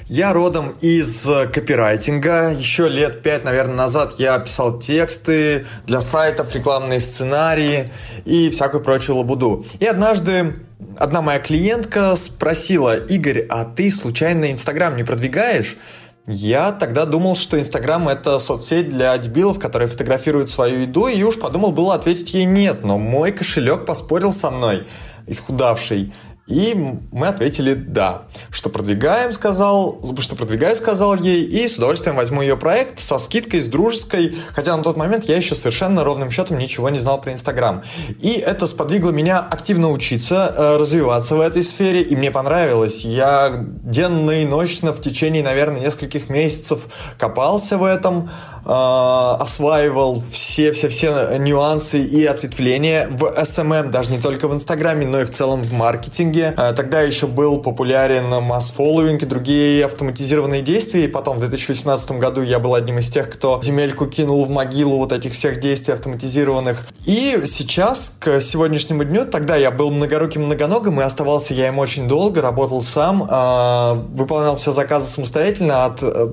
Я 0.08 0.34
родом 0.34 0.74
из 0.82 1.30
копирайтинга. 1.54 2.52
Еще 2.52 2.90
лет 2.90 3.22
пять, 3.22 3.44
наверное, 3.44 3.76
назад 3.76 4.16
я 4.18 4.40
писал 4.40 4.80
тексты 4.80 5.68
для 5.86 6.02
сайтов, 6.02 6.56
рекламные 6.56 7.00
сценарии 7.00 7.92
и 8.26 8.50
всякую 8.50 8.84
прочую 8.84 9.18
лабуду. 9.18 9.64
И 9.80 9.86
однажды 9.86 10.56
одна 10.98 11.22
моя 11.22 11.40
клиентка 11.40 12.16
спросила, 12.16 12.98
Игорь, 12.98 13.46
а 13.48 13.64
ты 13.64 13.92
случайно 13.92 14.52
Инстаграм 14.52 14.98
не 14.98 15.04
продвигаешь? 15.04 15.78
Я 16.28 16.72
тогда 16.72 17.06
думал, 17.06 17.36
что 17.36 17.60
Инстаграм 17.60 18.10
это 18.10 18.40
соцсеть 18.40 18.90
для 18.90 19.16
дебилов, 19.20 19.60
которые 19.60 19.88
фотографируют 19.88 20.50
свою 20.50 20.82
еду, 20.82 21.08
и 21.08 21.22
уж 21.22 21.40
подумал 21.40 21.72
было 21.72 21.94
ответить 21.94 22.34
ей 22.34 22.46
нет, 22.46 22.84
но 22.84 22.98
мой 22.98 23.32
кошелек 23.32 23.86
поспорил 23.86 24.34
со 24.34 24.50
мной, 24.50 24.88
исхудавший. 25.28 26.14
И 26.48 26.76
мы 27.12 27.28
ответили 27.28 27.74
«да». 27.74 28.26
Что 28.52 28.70
продвигаем, 28.70 29.32
сказал, 29.32 30.00
что 30.20 30.36
продвигаю, 30.36 30.76
сказал 30.76 31.16
ей, 31.16 31.44
и 31.44 31.68
с 31.68 31.78
удовольствием 31.78 32.16
возьму 32.16 32.44
ее 32.44 32.56
проект 32.56 33.00
со 33.00 33.18
скидкой, 33.18 33.62
с 33.62 33.68
дружеской, 33.68 34.36
хотя 34.54 34.78
на 34.78 34.84
тот 34.84 34.96
момент 34.96 35.26
я 35.26 35.38
еще 35.38 35.56
совершенно 35.56 36.04
ровным 36.04 36.30
счетом 36.30 36.60
ничего 36.60 36.92
не 36.92 37.00
знал 37.00 37.20
про 37.20 37.34
Инстаграм. 37.34 37.82
И 38.22 38.34
это 38.34 38.68
сподвигло 38.68 39.10
меня 39.10 39.40
активно 39.40 39.90
учиться, 39.90 40.54
э, 40.56 40.78
развиваться 40.78 41.36
в 41.36 41.42
этой 41.42 41.64
сфере, 41.64 42.04
и 42.04 42.16
мне 42.16 42.30
понравилось. 42.30 43.04
Я 43.04 43.66
денно 43.84 44.30
и 44.30 44.46
ночно 44.46 44.94
в 44.94 45.02
течение, 45.02 45.42
наверное, 45.42 45.82
нескольких 45.82 46.30
месяцев 46.30 46.86
копался 47.18 47.80
в 47.80 47.84
этом, 47.84 48.30
э, 48.64 48.70
осваивал 48.70 50.24
все-все-все 50.30 51.40
нюансы 51.40 52.04
и 52.04 52.24
ответвления 52.24 53.08
в 53.10 53.24
SMM, 53.24 53.90
даже 53.90 54.12
не 54.12 54.20
только 54.20 54.48
в 54.48 54.54
Инстаграме, 54.54 55.08
но 55.08 55.22
и 55.22 55.26
в 55.26 55.32
целом 55.32 55.64
в 55.64 55.74
маркетинге 55.74 56.35
маркетинге. 56.36 56.54
Э, 56.58 56.74
тогда 56.74 57.02
еще 57.02 57.28
был 57.28 57.60
популярен 57.60 58.30
масс-фолловинг 58.44 59.24
и 59.24 59.26
другие 59.26 59.86
автоматизированные 59.86 60.62
действия. 60.62 61.06
И 61.06 61.08
потом 61.08 61.38
в 61.38 61.40
2018 61.40 62.12
году 62.14 62.42
я 62.42 62.60
был 62.60 62.76
одним 62.76 63.00
из 63.00 63.10
тех, 63.10 63.30
кто 63.30 63.62
земельку 63.64 64.06
кинул 64.08 64.44
в 64.46 64.50
могилу 64.50 64.98
вот 64.98 65.12
этих 65.12 65.34
всех 65.34 65.60
действий 65.60 65.94
автоматизированных. 65.94 66.88
И 67.06 67.42
сейчас, 67.46 68.14
к 68.20 68.40
сегодняшнему 68.42 69.04
дню, 69.04 69.26
тогда 69.26 69.56
я 69.56 69.72
был 69.72 69.92
многоруким 69.92 70.46
многоногим, 70.46 71.00
и 71.00 71.04
оставался 71.04 71.54
я 71.54 71.68
им 71.68 71.80
очень 71.80 72.08
долго, 72.08 72.42
работал 72.42 72.84
сам, 72.84 73.24
э, 73.24 73.94
выполнял 74.16 74.56
все 74.58 74.72
заказы 74.72 75.08
самостоятельно 75.08 75.86
от 75.86 76.00
э, 76.02 76.30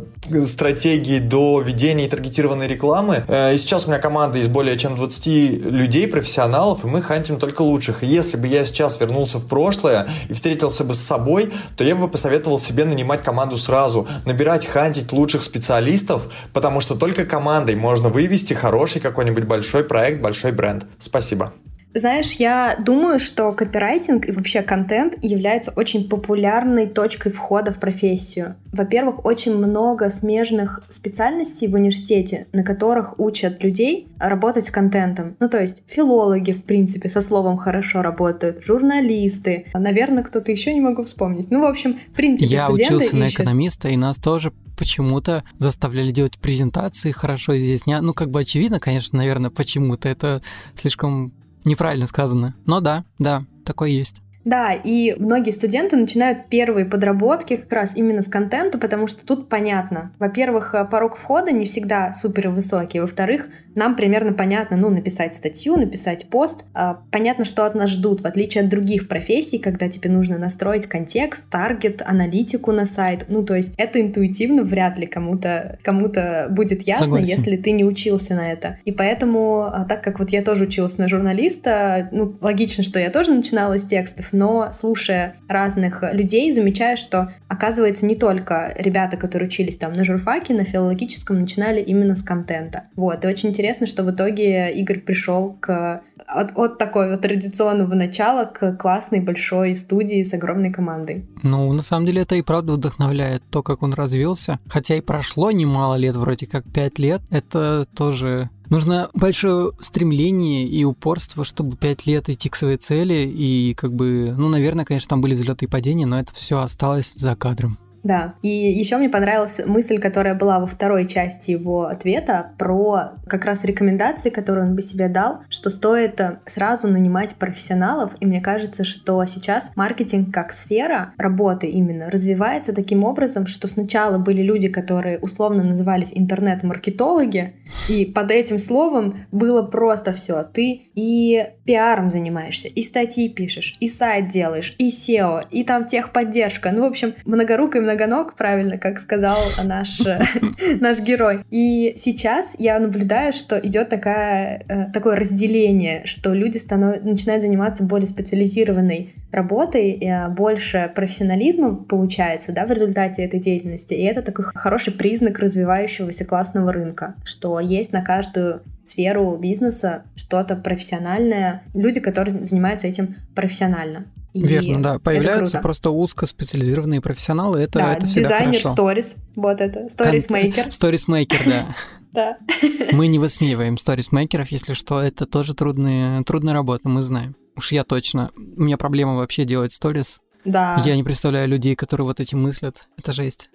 стратегии 0.46 1.18
до 1.18 1.60
ведения 1.60 2.08
таргетированной 2.08 2.66
рекламы. 2.66 3.24
И 3.52 3.56
сейчас 3.56 3.86
у 3.86 3.88
меня 3.88 3.98
команда 3.98 4.38
из 4.38 4.48
более 4.48 4.78
чем 4.78 4.96
20 4.96 5.26
людей, 5.26 6.08
профессионалов, 6.08 6.84
и 6.84 6.88
мы 6.88 7.02
хантим 7.02 7.38
только 7.38 7.62
лучших. 7.62 8.02
И 8.02 8.06
если 8.06 8.36
бы 8.36 8.46
я 8.46 8.64
сейчас 8.64 8.98
вернулся 9.00 9.38
в 9.38 9.46
прошлое, 9.46 9.91
прошлое 9.92 10.08
и 10.28 10.34
встретился 10.34 10.84
бы 10.84 10.94
с 10.94 11.00
собой, 11.00 11.52
то 11.76 11.84
я 11.84 11.94
бы 11.94 12.08
посоветовал 12.08 12.58
себе 12.58 12.84
нанимать 12.84 13.22
команду 13.22 13.56
сразу, 13.56 14.06
набирать, 14.24 14.66
хантить 14.66 15.12
лучших 15.12 15.42
специалистов, 15.42 16.28
потому 16.52 16.80
что 16.80 16.94
только 16.94 17.24
командой 17.24 17.76
можно 17.76 18.08
вывести 18.08 18.54
хороший 18.54 19.00
какой-нибудь 19.00 19.44
большой 19.44 19.84
проект, 19.84 20.20
большой 20.20 20.52
бренд. 20.52 20.86
Спасибо. 20.98 21.52
Знаешь, 21.94 22.32
я 22.32 22.78
думаю, 22.80 23.18
что 23.18 23.52
копирайтинг 23.52 24.28
и 24.28 24.32
вообще 24.32 24.62
контент 24.62 25.14
является 25.22 25.72
очень 25.72 26.08
популярной 26.08 26.86
точкой 26.86 27.32
входа 27.32 27.72
в 27.72 27.78
профессию. 27.78 28.56
Во-первых, 28.72 29.24
очень 29.26 29.54
много 29.54 30.08
смежных 30.08 30.82
специальностей 30.88 31.68
в 31.68 31.74
университете, 31.74 32.46
на 32.52 32.64
которых 32.64 33.20
учат 33.20 33.62
людей 33.62 34.08
работать 34.18 34.66
с 34.66 34.70
контентом. 34.70 35.36
Ну, 35.38 35.50
то 35.50 35.60
есть 35.60 35.82
филологи, 35.86 36.52
в 36.52 36.64
принципе, 36.64 37.10
со 37.10 37.20
словом 37.20 37.58
хорошо 37.58 38.00
работают, 38.00 38.64
журналисты, 38.64 39.66
наверное, 39.74 40.22
кто-то 40.22 40.50
еще 40.50 40.72
не 40.72 40.80
могу 40.80 41.02
вспомнить. 41.02 41.50
Ну, 41.50 41.60
в 41.60 41.64
общем, 41.64 41.98
в 42.12 42.16
принципе, 42.16 42.50
Я 42.50 42.70
учился 42.70 43.16
на 43.16 43.24
ищут... 43.24 43.40
экономиста, 43.40 43.88
и 43.88 43.96
нас 43.96 44.16
тоже 44.16 44.52
почему-то 44.78 45.44
заставляли 45.58 46.10
делать 46.10 46.38
презентации 46.38 47.12
хорошо 47.12 47.56
здесь. 47.56 47.86
Не, 47.86 48.00
ну, 48.00 48.14
как 48.14 48.30
бы 48.30 48.40
очевидно, 48.40 48.80
конечно, 48.80 49.18
наверное, 49.18 49.50
почему-то 49.50 50.08
это 50.08 50.40
слишком 50.74 51.32
неправильно 51.64 52.06
сказано. 52.06 52.54
Но 52.66 52.80
да, 52.80 53.04
да, 53.18 53.44
такое 53.64 53.90
есть. 53.90 54.21
Да, 54.44 54.72
и 54.72 55.14
многие 55.18 55.50
студенты 55.50 55.96
начинают 55.96 56.46
первые 56.48 56.84
подработки 56.84 57.56
как 57.56 57.72
раз 57.72 57.96
именно 57.96 58.22
с 58.22 58.28
контента, 58.28 58.78
потому 58.78 59.06
что 59.06 59.24
тут 59.24 59.48
понятно. 59.48 60.12
Во-первых, 60.18 60.74
э, 60.74 60.84
порог 60.84 61.16
входа 61.16 61.52
не 61.52 61.64
всегда 61.64 62.12
супер 62.12 62.48
высокий. 62.48 63.00
Во-вторых, 63.00 63.48
нам 63.74 63.96
примерно 63.96 64.32
понятно, 64.32 64.76
ну, 64.76 64.90
написать 64.90 65.34
статью, 65.34 65.76
написать 65.76 66.26
пост. 66.26 66.64
А, 66.74 67.00
понятно, 67.10 67.44
что 67.44 67.64
от 67.64 67.74
нас 67.74 67.90
ждут, 67.90 68.22
в 68.22 68.26
отличие 68.26 68.64
от 68.64 68.70
других 68.70 69.08
профессий, 69.08 69.58
когда 69.58 69.88
тебе 69.88 70.10
нужно 70.10 70.38
настроить 70.38 70.86
контекст, 70.86 71.44
таргет, 71.50 72.02
аналитику 72.04 72.72
на 72.72 72.84
сайт. 72.84 73.26
Ну, 73.28 73.44
то 73.44 73.54
есть 73.54 73.74
это 73.76 74.00
интуитивно 74.00 74.64
вряд 74.64 74.98
ли 74.98 75.06
кому-то 75.06 75.78
кому 75.82 76.02
будет 76.50 76.82
ясно, 76.82 77.04
Согласен. 77.04 77.36
если 77.36 77.56
ты 77.56 77.70
не 77.70 77.84
учился 77.84 78.34
на 78.34 78.52
это. 78.52 78.78
И 78.84 78.92
поэтому, 78.92 79.62
а, 79.62 79.84
так 79.88 80.02
как 80.02 80.18
вот 80.18 80.30
я 80.30 80.42
тоже 80.42 80.64
училась 80.64 80.98
на 80.98 81.08
журналиста, 81.08 82.08
ну, 82.10 82.34
логично, 82.40 82.82
что 82.82 82.98
я 82.98 83.10
тоже 83.10 83.32
начинала 83.32 83.78
с 83.78 83.84
текстов, 83.84 84.31
но 84.32 84.70
слушая 84.72 85.36
разных 85.48 86.02
людей, 86.12 86.52
замечаю, 86.52 86.96
что 86.96 87.28
оказывается 87.48 88.06
не 88.06 88.16
только 88.16 88.74
ребята, 88.76 89.16
которые 89.16 89.48
учились 89.48 89.76
там 89.76 89.92
на 89.92 90.04
журфаке, 90.04 90.54
на 90.54 90.64
филологическом, 90.64 91.38
начинали 91.38 91.80
именно 91.80 92.16
с 92.16 92.22
контента. 92.22 92.84
Вот, 92.96 93.24
и 93.24 93.28
очень 93.28 93.50
интересно, 93.50 93.86
что 93.86 94.02
в 94.02 94.10
итоге 94.10 94.72
Игорь 94.72 95.00
пришел 95.00 95.56
к 95.60 96.02
от, 96.26 96.56
от 96.56 96.78
такой 96.78 97.10
вот 97.10 97.20
традиционного 97.20 97.94
начала 97.94 98.44
к 98.44 98.76
классной 98.76 99.20
большой 99.20 99.74
студии 99.74 100.22
с 100.22 100.32
огромной 100.34 100.72
командой. 100.72 101.26
Ну, 101.42 101.72
на 101.72 101.82
самом 101.82 102.06
деле 102.06 102.22
это 102.22 102.34
и 102.34 102.42
правда 102.42 102.74
вдохновляет, 102.74 103.42
то, 103.50 103.62
как 103.62 103.82
он 103.82 103.92
развился. 103.94 104.58
Хотя 104.68 104.96
и 104.96 105.00
прошло 105.00 105.50
немало 105.50 105.96
лет, 105.96 106.16
вроде 106.16 106.46
как 106.46 106.64
пять 106.72 106.98
лет, 106.98 107.22
это 107.30 107.86
тоже 107.96 108.50
Нужно 108.72 109.10
большое 109.12 109.72
стремление 109.80 110.66
и 110.66 110.82
упорство, 110.84 111.44
чтобы 111.44 111.76
пять 111.76 112.06
лет 112.06 112.30
идти 112.30 112.48
к 112.48 112.56
своей 112.56 112.78
цели. 112.78 113.30
И 113.30 113.74
как 113.74 113.92
бы, 113.92 114.34
ну, 114.34 114.48
наверное, 114.48 114.86
конечно, 114.86 115.10
там 115.10 115.20
были 115.20 115.34
взлеты 115.34 115.66
и 115.66 115.68
падения, 115.68 116.06
но 116.06 116.18
это 116.18 116.32
все 116.32 116.58
осталось 116.58 117.12
за 117.14 117.36
кадром. 117.36 117.76
Да. 118.02 118.34
И 118.42 118.48
еще 118.48 118.96
мне 118.96 119.08
понравилась 119.08 119.60
мысль, 119.64 119.98
которая 119.98 120.34
была 120.34 120.58
во 120.58 120.66
второй 120.66 121.06
части 121.06 121.52
его 121.52 121.86
ответа 121.86 122.52
про 122.58 123.12
как 123.26 123.44
раз 123.44 123.64
рекомендации, 123.64 124.30
которые 124.30 124.66
он 124.66 124.74
бы 124.74 124.82
себе 124.82 125.08
дал, 125.08 125.40
что 125.48 125.70
стоит 125.70 126.20
э, 126.20 126.38
сразу 126.46 126.88
нанимать 126.88 127.36
профессионалов. 127.36 128.12
И 128.20 128.26
мне 128.26 128.40
кажется, 128.40 128.84
что 128.84 129.24
сейчас 129.26 129.70
маркетинг 129.76 130.32
как 130.34 130.52
сфера 130.52 131.14
работы 131.16 131.68
именно 131.68 132.10
развивается 132.10 132.74
таким 132.74 133.04
образом, 133.04 133.46
что 133.46 133.68
сначала 133.68 134.18
были 134.18 134.42
люди, 134.42 134.68
которые 134.68 135.18
условно 135.18 135.62
назывались 135.62 136.12
интернет-маркетологи, 136.12 137.54
и 137.88 138.04
под 138.04 138.30
этим 138.30 138.58
словом 138.58 139.26
было 139.30 139.62
просто 139.62 140.12
все. 140.12 140.42
Ты 140.42 140.90
и 140.94 141.46
пиаром 141.64 142.10
занимаешься, 142.10 142.68
и 142.68 142.82
статьи 142.82 143.28
пишешь, 143.28 143.76
и 143.80 143.88
сайт 143.88 144.28
делаешь, 144.28 144.74
и 144.78 144.90
SEO, 144.90 145.44
и 145.50 145.64
там 145.64 145.86
техподдержка. 145.86 146.70
Ну, 146.72 146.82
в 146.82 146.86
общем, 146.86 147.14
многорукой 147.24 147.80
многоног, 147.80 148.34
правильно, 148.34 148.78
как 148.78 148.98
сказал 148.98 149.38
наш, 149.64 150.00
наш 150.80 150.98
герой. 151.00 151.44
И 151.50 151.94
сейчас 151.98 152.54
я 152.58 152.78
наблюдаю, 152.78 153.32
что 153.32 153.58
идет 153.58 153.92
э, 153.92 154.90
такое 154.92 155.16
разделение, 155.16 156.04
что 156.04 156.32
люди 156.32 156.58
начинают 157.02 157.42
заниматься 157.42 157.84
более 157.84 158.08
специализированной 158.08 159.14
работой, 159.32 159.92
и 159.92 160.08
а, 160.08 160.28
больше 160.28 160.92
профессионализма 160.94 161.74
получается 161.74 162.52
да, 162.52 162.66
в 162.66 162.72
результате 162.72 163.22
этой 163.22 163.40
деятельности. 163.40 163.94
И 163.94 164.04
это 164.04 164.22
такой 164.22 164.44
хороший 164.44 164.92
признак 164.92 165.38
развивающегося 165.38 166.24
классного 166.24 166.72
рынка, 166.72 167.14
что 167.24 167.58
есть 167.58 167.92
на 167.92 168.02
каждую 168.02 168.62
сферу 168.84 169.36
бизнеса 169.36 170.04
что-то 170.16 170.56
профессиональное, 170.56 171.62
люди, 171.74 172.00
которые 172.00 172.44
занимаются 172.44 172.86
этим 172.86 173.16
профессионально. 173.34 174.06
И 174.32 174.42
Верно, 174.42 174.82
да. 174.82 174.98
Появляются 174.98 175.60
просто 175.60 175.90
узкоспециализированные 175.90 177.00
профессионалы, 177.00 177.60
это, 177.60 177.78
да, 177.78 177.94
это 177.94 178.06
всегда 178.06 178.28
дизайнер 178.28 178.60
хорошо. 178.60 178.72
сторис, 178.72 179.16
вот 179.36 179.60
это, 179.60 179.88
сторисмейкер, 179.90 180.72
Сторисмейкер, 180.72 181.44
да. 181.44 181.66
да. 182.12 182.38
Мы 182.92 183.08
не 183.08 183.18
высмеиваем 183.18 183.76
сторисмейкеров, 183.76 184.48
если 184.48 184.72
что, 184.72 185.00
это 185.00 185.26
тоже 185.26 185.54
трудная, 185.54 186.22
трудная 186.22 186.54
работа, 186.54 186.88
мы 186.88 187.02
знаем. 187.02 187.36
Уж 187.56 187.72
я 187.72 187.84
точно. 187.84 188.30
У 188.56 188.62
меня 188.62 188.78
проблема 188.78 189.16
вообще 189.16 189.44
делать 189.44 189.72
сторис. 189.72 190.20
Да. 190.44 190.80
Я 190.84 190.96
не 190.96 191.02
представляю 191.02 191.48
людей, 191.48 191.76
которые 191.76 192.06
вот 192.06 192.18
этим 192.18 192.42
мыслят. 192.42 192.88
Это 192.96 193.12
жесть. 193.12 193.50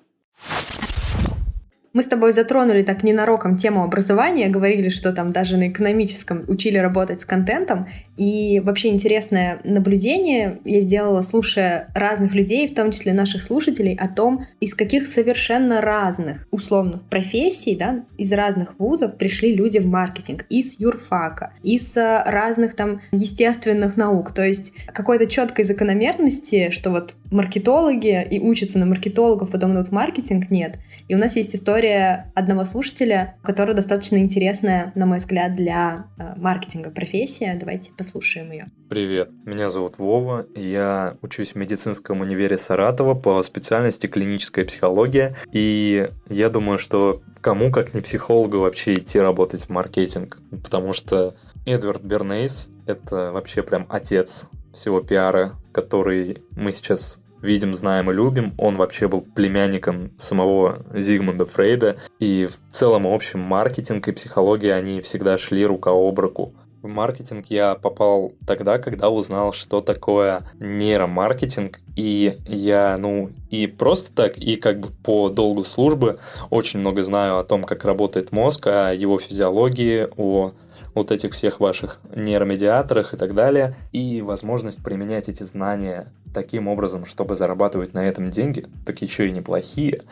Мы 1.97 2.03
с 2.03 2.05
тобой 2.05 2.31
затронули 2.31 2.83
так 2.83 3.01
ненароком 3.01 3.57
тему 3.57 3.83
образования, 3.83 4.49
говорили, 4.49 4.89
что 4.89 5.13
там 5.13 5.31
даже 5.31 5.57
на 5.57 5.69
экономическом 5.69 6.45
учили 6.47 6.77
работать 6.77 7.21
с 7.21 7.25
контентом. 7.25 7.87
И 8.17 8.61
вообще 8.63 8.89
интересное 8.89 9.59
наблюдение 9.63 10.59
я 10.63 10.81
сделала, 10.81 11.23
слушая 11.23 11.89
разных 11.95 12.35
людей, 12.35 12.67
в 12.67 12.75
том 12.75 12.91
числе 12.91 13.13
наших 13.13 13.41
слушателей, 13.41 13.95
о 13.95 14.07
том, 14.09 14.45
из 14.59 14.75
каких 14.75 15.07
совершенно 15.07 15.81
разных 15.81 16.47
условных 16.51 17.01
профессий, 17.01 17.75
да, 17.75 18.03
из 18.15 18.31
разных 18.31 18.77
вузов 18.77 19.17
пришли 19.17 19.55
люди 19.55 19.79
в 19.79 19.87
маркетинг. 19.87 20.45
Из 20.49 20.79
юрфака, 20.79 21.51
из 21.63 21.97
э, 21.97 22.21
разных 22.27 22.75
там 22.75 23.01
естественных 23.11 23.97
наук. 23.97 24.33
То 24.33 24.45
есть 24.45 24.71
какой-то 24.93 25.25
четкой 25.25 25.65
закономерности, 25.65 26.69
что 26.69 26.91
вот 26.91 27.15
маркетологи 27.31 28.25
и 28.29 28.39
учатся 28.39 28.79
на 28.79 28.85
маркетологов, 28.85 29.51
потом 29.51 29.73
идут 29.73 29.89
в 29.89 29.91
маркетинг, 29.91 30.49
нет. 30.49 30.79
И 31.07 31.15
у 31.15 31.17
нас 31.17 31.35
есть 31.35 31.55
история 31.55 32.31
одного 32.35 32.65
слушателя, 32.65 33.37
которая 33.43 33.75
достаточно 33.75 34.17
интересная, 34.17 34.91
на 34.95 35.05
мой 35.05 35.17
взгляд, 35.17 35.55
для 35.55 36.07
э, 36.17 36.33
маркетинга 36.37 36.89
профессия. 36.89 37.57
Давайте 37.59 37.91
послушаем 37.97 38.51
ее. 38.51 38.67
Привет, 38.89 39.29
меня 39.45 39.69
зовут 39.69 39.97
Вова, 39.97 40.45
я 40.55 41.17
учусь 41.21 41.51
в 41.51 41.55
медицинском 41.55 42.21
универе 42.21 42.57
Саратова 42.57 43.15
по 43.15 43.43
специальности 43.43 44.07
клиническая 44.07 44.63
психология, 44.63 45.35
и 45.51 46.09
я 46.29 46.49
думаю, 46.49 46.77
что 46.77 47.21
кому 47.41 47.69
как 47.69 47.93
не 47.93 47.99
психологу 47.99 48.59
вообще 48.59 48.93
идти 48.93 49.19
работать 49.19 49.63
в 49.63 49.69
маркетинг, 49.69 50.39
потому 50.63 50.93
что 50.93 51.35
Эдвард 51.65 52.01
Бернейс— 52.01 52.69
это 52.85 53.33
вообще 53.33 53.61
прям 53.61 53.85
отец 53.89 54.47
всего 54.77 55.01
пиара, 55.01 55.55
который 55.71 56.43
мы 56.51 56.71
сейчас 56.71 57.19
видим, 57.41 57.73
знаем 57.73 58.09
и 58.09 58.13
любим. 58.13 58.53
Он 58.57 58.75
вообще 58.75 59.07
был 59.07 59.21
племянником 59.21 60.11
самого 60.17 60.85
Зигмунда 60.93 61.45
Фрейда, 61.45 61.97
и 62.19 62.47
в 62.47 62.73
целом, 62.73 63.03
в 63.03 63.13
общем, 63.13 63.39
маркетинг 63.39 64.07
и 64.07 64.11
психология, 64.11 64.73
они 64.73 65.01
всегда 65.01 65.37
шли 65.37 65.65
рука 65.65 65.91
об 65.91 66.19
руку. 66.19 66.53
В 66.83 66.87
маркетинг 66.87 67.47
я 67.49 67.73
попал 67.73 68.33
тогда, 68.45 68.77
когда 68.77 69.09
узнал, 69.09 69.51
что 69.51 69.81
такое 69.81 70.43
нейромаркетинг, 70.59 71.81
и 71.95 72.37
я, 72.45 72.95
ну, 72.97 73.31
и 73.49 73.65
просто 73.65 74.11
так, 74.13 74.37
и 74.37 74.57
как 74.57 74.79
бы 74.79 74.89
по 75.03 75.29
долгу 75.29 75.63
службы 75.63 76.19
очень 76.51 76.79
много 76.79 77.03
знаю 77.03 77.39
о 77.39 77.43
том, 77.43 77.63
как 77.63 77.83
работает 77.83 78.31
мозг, 78.31 78.67
о 78.67 78.93
его 78.93 79.17
физиологии, 79.17 80.07
о 80.17 80.53
вот 80.97 81.11
этих 81.11 81.33
всех 81.33 81.59
ваших 81.59 81.99
нейромедиаторах 82.15 83.13
и 83.13 83.17
так 83.17 83.35
далее, 83.35 83.75
и 83.91 84.21
возможность 84.21 84.83
применять 84.83 85.29
эти 85.29 85.43
знания 85.43 86.11
таким 86.33 86.67
образом, 86.67 87.05
чтобы 87.05 87.35
зарабатывать 87.35 87.93
на 87.93 88.07
этом 88.07 88.29
деньги, 88.29 88.67
так 88.85 89.01
еще 89.01 89.27
и 89.27 89.31
неплохие, 89.31 90.03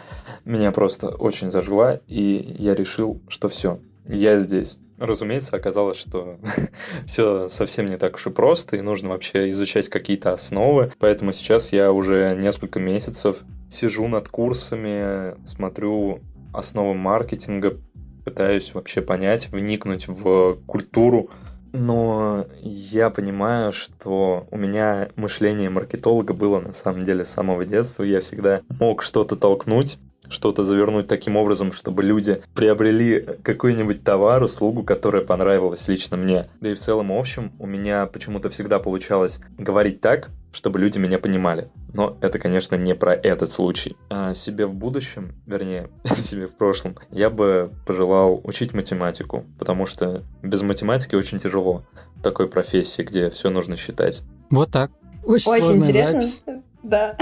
меня 0.46 0.72
просто 0.72 1.10
очень 1.10 1.50
зажгла, 1.50 2.00
и 2.08 2.56
я 2.60 2.76
решил, 2.76 3.20
что 3.28 3.48
все, 3.48 3.80
я 4.08 4.40
здесь. 4.40 4.78
Разумеется, 4.98 5.58
оказалось, 5.58 5.98
что 5.98 6.38
все 7.06 7.48
совсем 7.50 7.88
не 7.88 7.98
так 7.98 8.16
уж 8.16 8.28
и 8.28 8.30
просто, 8.30 8.78
и 8.78 8.82
нужно 8.82 9.10
вообще 9.10 9.50
изучать 9.52 9.90
какие-то 9.90 10.32
основы. 10.32 10.94
Поэтому 11.00 11.34
сейчас 11.34 11.74
я 11.74 11.92
уже 11.92 12.38
несколько 12.40 12.80
месяцев 12.80 13.38
сижу 13.70 14.08
над 14.08 14.30
курсами, 14.30 15.36
смотрю 15.46 16.22
основы 16.54 16.94
маркетинга, 16.94 17.78
пытаюсь 18.26 18.74
вообще 18.74 19.02
понять, 19.02 19.50
вникнуть 19.52 20.08
в 20.08 20.58
культуру. 20.66 21.30
Но 21.72 22.48
я 22.62 23.10
понимаю, 23.10 23.74
что 23.74 24.48
у 24.50 24.58
меня 24.58 25.10
мышление 25.16 25.70
маркетолога 25.70 26.34
было 26.34 26.60
на 26.60 26.74
самом 26.74 27.04
деле 27.04 27.26
с 27.26 27.30
самого 27.30 27.66
детства. 27.66 28.04
Я 28.04 28.22
всегда 28.22 28.62
мог 28.80 29.04
что-то 29.04 29.36
толкнуть, 29.36 30.00
что-то 30.30 30.64
завернуть 30.64 31.08
таким 31.08 31.36
образом, 31.36 31.72
чтобы 31.72 32.04
люди 32.04 32.42
приобрели 32.54 33.26
какой-нибудь 33.44 34.04
товар, 34.04 34.44
услугу, 34.44 34.84
которая 34.84 35.24
понравилась 35.24 35.88
лично 35.88 36.18
мне. 36.18 36.48
Да 36.62 36.72
и 36.72 36.74
в 36.74 36.80
целом, 36.80 37.10
в 37.10 37.20
общем, 37.20 37.52
у 37.60 37.68
меня 37.68 38.06
почему-то 38.06 38.50
всегда 38.50 38.80
получалось 38.80 39.40
говорить 39.58 40.02
так, 40.02 40.30
чтобы 40.52 40.80
люди 40.80 40.98
меня 40.98 41.20
понимали. 41.20 41.70
Но 41.96 42.18
это, 42.20 42.40
конечно, 42.40 42.76
не 42.76 42.94
про 42.94 43.14
этот 43.14 43.50
случай. 43.50 43.96
А 44.10 44.34
себе 44.34 44.66
в 44.66 44.74
будущем, 44.74 45.34
вернее, 45.46 45.90
себе 46.18 46.46
в 46.48 46.56
прошлом, 46.58 46.98
я 47.10 47.30
бы 47.30 47.72
пожелал 47.86 48.42
учить 48.44 48.74
математику, 48.74 49.46
потому 49.58 49.86
что 49.86 50.24
без 50.44 50.62
математики 50.62 51.16
очень 51.16 51.40
тяжело 51.40 51.86
в 52.16 52.22
такой 52.22 52.50
профессии, 52.50 53.02
где 53.02 53.30
все 53.30 53.50
нужно 53.50 53.78
считать. 53.78 54.24
Вот 54.50 54.72
так. 54.72 54.92
Очень, 55.24 55.52
Очень 55.52 55.64
сложная 55.64 55.88
интересно. 55.90 56.22
запись. 56.22 56.44
Да. 56.84 57.18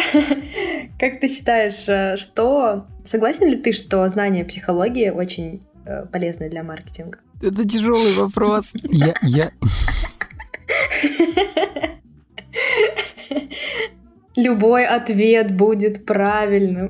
Как 0.99 1.19
ты 1.19 1.27
считаешь, 1.27 1.87
э, 1.87 2.17
что... 2.17 2.87
Согласен 3.05 3.47
ли 3.47 3.57
ты, 3.57 3.73
что 3.73 4.09
знание 4.09 4.43
психологии 4.43 5.09
очень 5.09 5.61
э, 5.85 6.07
полезно 6.07 6.49
для 6.49 6.63
маркетинга? 6.63 7.19
Это 7.41 7.63
тяжелый 7.67 8.13
вопрос. 8.13 8.73
Я, 8.83 9.13
я, 9.21 9.51
Любой 14.35 14.85
ответ 14.85 15.55
будет 15.55 16.05
правильным. 16.05 16.89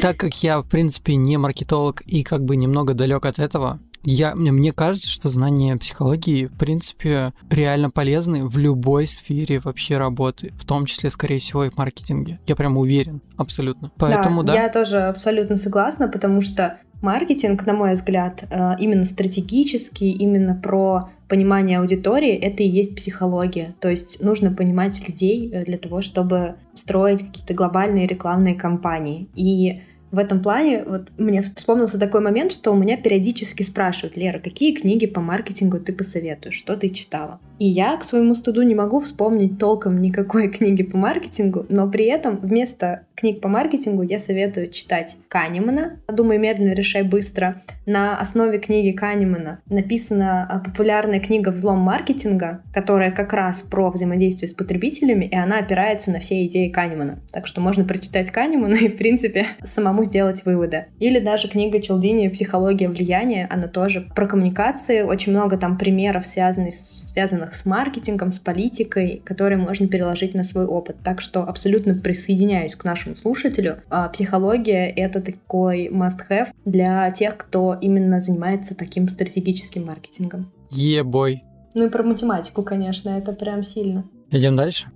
так 0.00 0.16
как 0.16 0.42
я, 0.42 0.60
в 0.60 0.68
принципе, 0.68 1.16
не 1.16 1.36
маркетолог 1.36 2.02
и 2.02 2.22
как 2.22 2.44
бы 2.44 2.56
немного 2.56 2.94
далек 2.94 3.26
от 3.26 3.38
этого, 3.38 3.80
я, 4.08 4.36
мне, 4.36 4.70
кажется, 4.70 5.10
что 5.10 5.28
знания 5.28 5.76
психологии, 5.76 6.46
в 6.46 6.56
принципе, 6.56 7.32
реально 7.50 7.90
полезны 7.90 8.46
в 8.46 8.56
любой 8.56 9.08
сфере 9.08 9.58
вообще 9.58 9.98
работы, 9.98 10.52
в 10.56 10.64
том 10.64 10.86
числе, 10.86 11.10
скорее 11.10 11.38
всего, 11.38 11.64
и 11.64 11.70
в 11.70 11.76
маркетинге. 11.76 12.38
Я 12.46 12.54
прям 12.54 12.78
уверен, 12.78 13.20
абсолютно. 13.36 13.90
Поэтому 13.96 14.44
да. 14.44 14.54
я 14.54 14.68
тоже 14.68 14.98
абсолютно 14.98 15.56
согласна, 15.56 16.06
потому 16.06 16.40
что 16.40 16.78
маркетинг, 17.02 17.66
на 17.66 17.72
мой 17.72 17.94
взгляд, 17.94 18.44
э, 18.48 18.76
именно 18.78 19.06
стратегический, 19.06 20.12
именно 20.12 20.54
про 20.54 21.10
понимание 21.28 21.78
аудитории, 21.80 22.34
это 22.34 22.62
и 22.62 22.68
есть 22.68 22.94
психология. 22.94 23.74
То 23.80 23.90
есть 23.90 24.22
нужно 24.22 24.52
понимать 24.52 25.06
людей 25.06 25.50
э, 25.52 25.64
для 25.64 25.78
того, 25.78 26.02
чтобы 26.02 26.56
строить 26.74 27.26
какие-то 27.26 27.54
глобальные 27.54 28.06
рекламные 28.06 28.54
кампании. 28.54 29.28
И 29.34 29.82
в 30.12 30.18
этом 30.18 30.42
плане 30.42 30.84
вот 30.84 31.10
мне 31.18 31.42
вспомнился 31.42 31.98
такой 31.98 32.20
момент, 32.20 32.52
что 32.52 32.72
у 32.72 32.76
меня 32.76 32.96
периодически 32.96 33.62
спрашивают, 33.62 34.16
Лера, 34.16 34.38
какие 34.38 34.74
книги 34.74 35.06
по 35.06 35.20
маркетингу 35.20 35.80
ты 35.80 35.92
посоветуешь, 35.92 36.54
что 36.54 36.76
ты 36.76 36.90
читала? 36.90 37.40
И 37.58 37.66
я, 37.66 37.96
к 37.96 38.04
своему 38.04 38.34
стыду, 38.34 38.62
не 38.62 38.74
могу 38.74 39.00
вспомнить 39.00 39.58
толком 39.58 40.00
никакой 40.00 40.48
книги 40.50 40.82
по 40.82 40.96
маркетингу, 40.96 41.66
но 41.68 41.88
при 41.90 42.04
этом 42.04 42.36
вместо 42.36 43.02
книг 43.14 43.40
по 43.40 43.48
маркетингу 43.48 44.02
я 44.02 44.18
советую 44.18 44.70
читать 44.70 45.16
Канемана 45.28 45.98
«Думай 46.06 46.38
медленно, 46.38 46.72
решай 46.72 47.02
быстро». 47.02 47.62
На 47.86 48.18
основе 48.18 48.58
книги 48.58 48.94
Канемана 48.94 49.60
написана 49.68 50.46
а, 50.48 50.58
популярная 50.58 51.20
книга 51.20 51.48
«Взлом 51.50 51.78
маркетинга», 51.78 52.62
которая 52.74 53.10
как 53.10 53.32
раз 53.32 53.62
про 53.62 53.90
взаимодействие 53.90 54.48
с 54.48 54.52
потребителями, 54.52 55.24
и 55.24 55.34
она 55.34 55.58
опирается 55.58 56.10
на 56.10 56.18
все 56.18 56.44
идеи 56.46 56.68
Канемана. 56.68 57.20
Так 57.32 57.46
что 57.46 57.60
можно 57.60 57.84
прочитать 57.84 58.30
Канемана 58.30 58.74
и, 58.80 58.88
в 58.88 58.96
принципе, 58.96 59.46
самому 59.64 60.04
сделать 60.04 60.44
выводы. 60.44 60.86
Или 60.98 61.18
даже 61.18 61.48
книга 61.48 61.80
Челдини 61.80 62.28
«Психология 62.28 62.88
влияния», 62.88 63.48
она 63.50 63.66
тоже 63.66 64.02
про 64.14 64.26
коммуникации, 64.26 65.00
очень 65.00 65.32
много 65.32 65.56
там 65.56 65.78
примеров, 65.78 66.26
связанных 66.26 66.74
с 66.74 67.12
связанных 67.46 67.54
с 67.54 67.64
маркетингом, 67.64 68.32
с 68.32 68.38
политикой, 68.38 69.22
которые 69.24 69.58
можно 69.58 69.86
переложить 69.86 70.34
на 70.34 70.44
свой 70.44 70.66
опыт. 70.66 70.96
Так 71.02 71.20
что 71.20 71.42
абсолютно 71.42 71.94
присоединяюсь 71.94 72.74
к 72.74 72.84
нашему 72.84 73.16
слушателю. 73.16 73.82
А, 73.88 74.08
Психология— 74.08 74.88
это 74.96 75.20
такой 75.20 75.88
must-have 75.88 76.48
для 76.64 77.10
тех, 77.10 77.36
кто 77.36 77.76
именно 77.80 78.20
занимается 78.20 78.74
таким 78.74 79.08
стратегическим 79.08 79.86
маркетингом. 79.86 80.52
Ебой. 80.70 81.44
Ну 81.74 81.86
и 81.86 81.90
про 81.90 82.02
математику, 82.02 82.62
конечно, 82.62 83.10
это 83.10 83.32
прям 83.32 83.62
сильно. 83.62 84.04
Идем 84.30 84.56
дальше. 84.56 84.88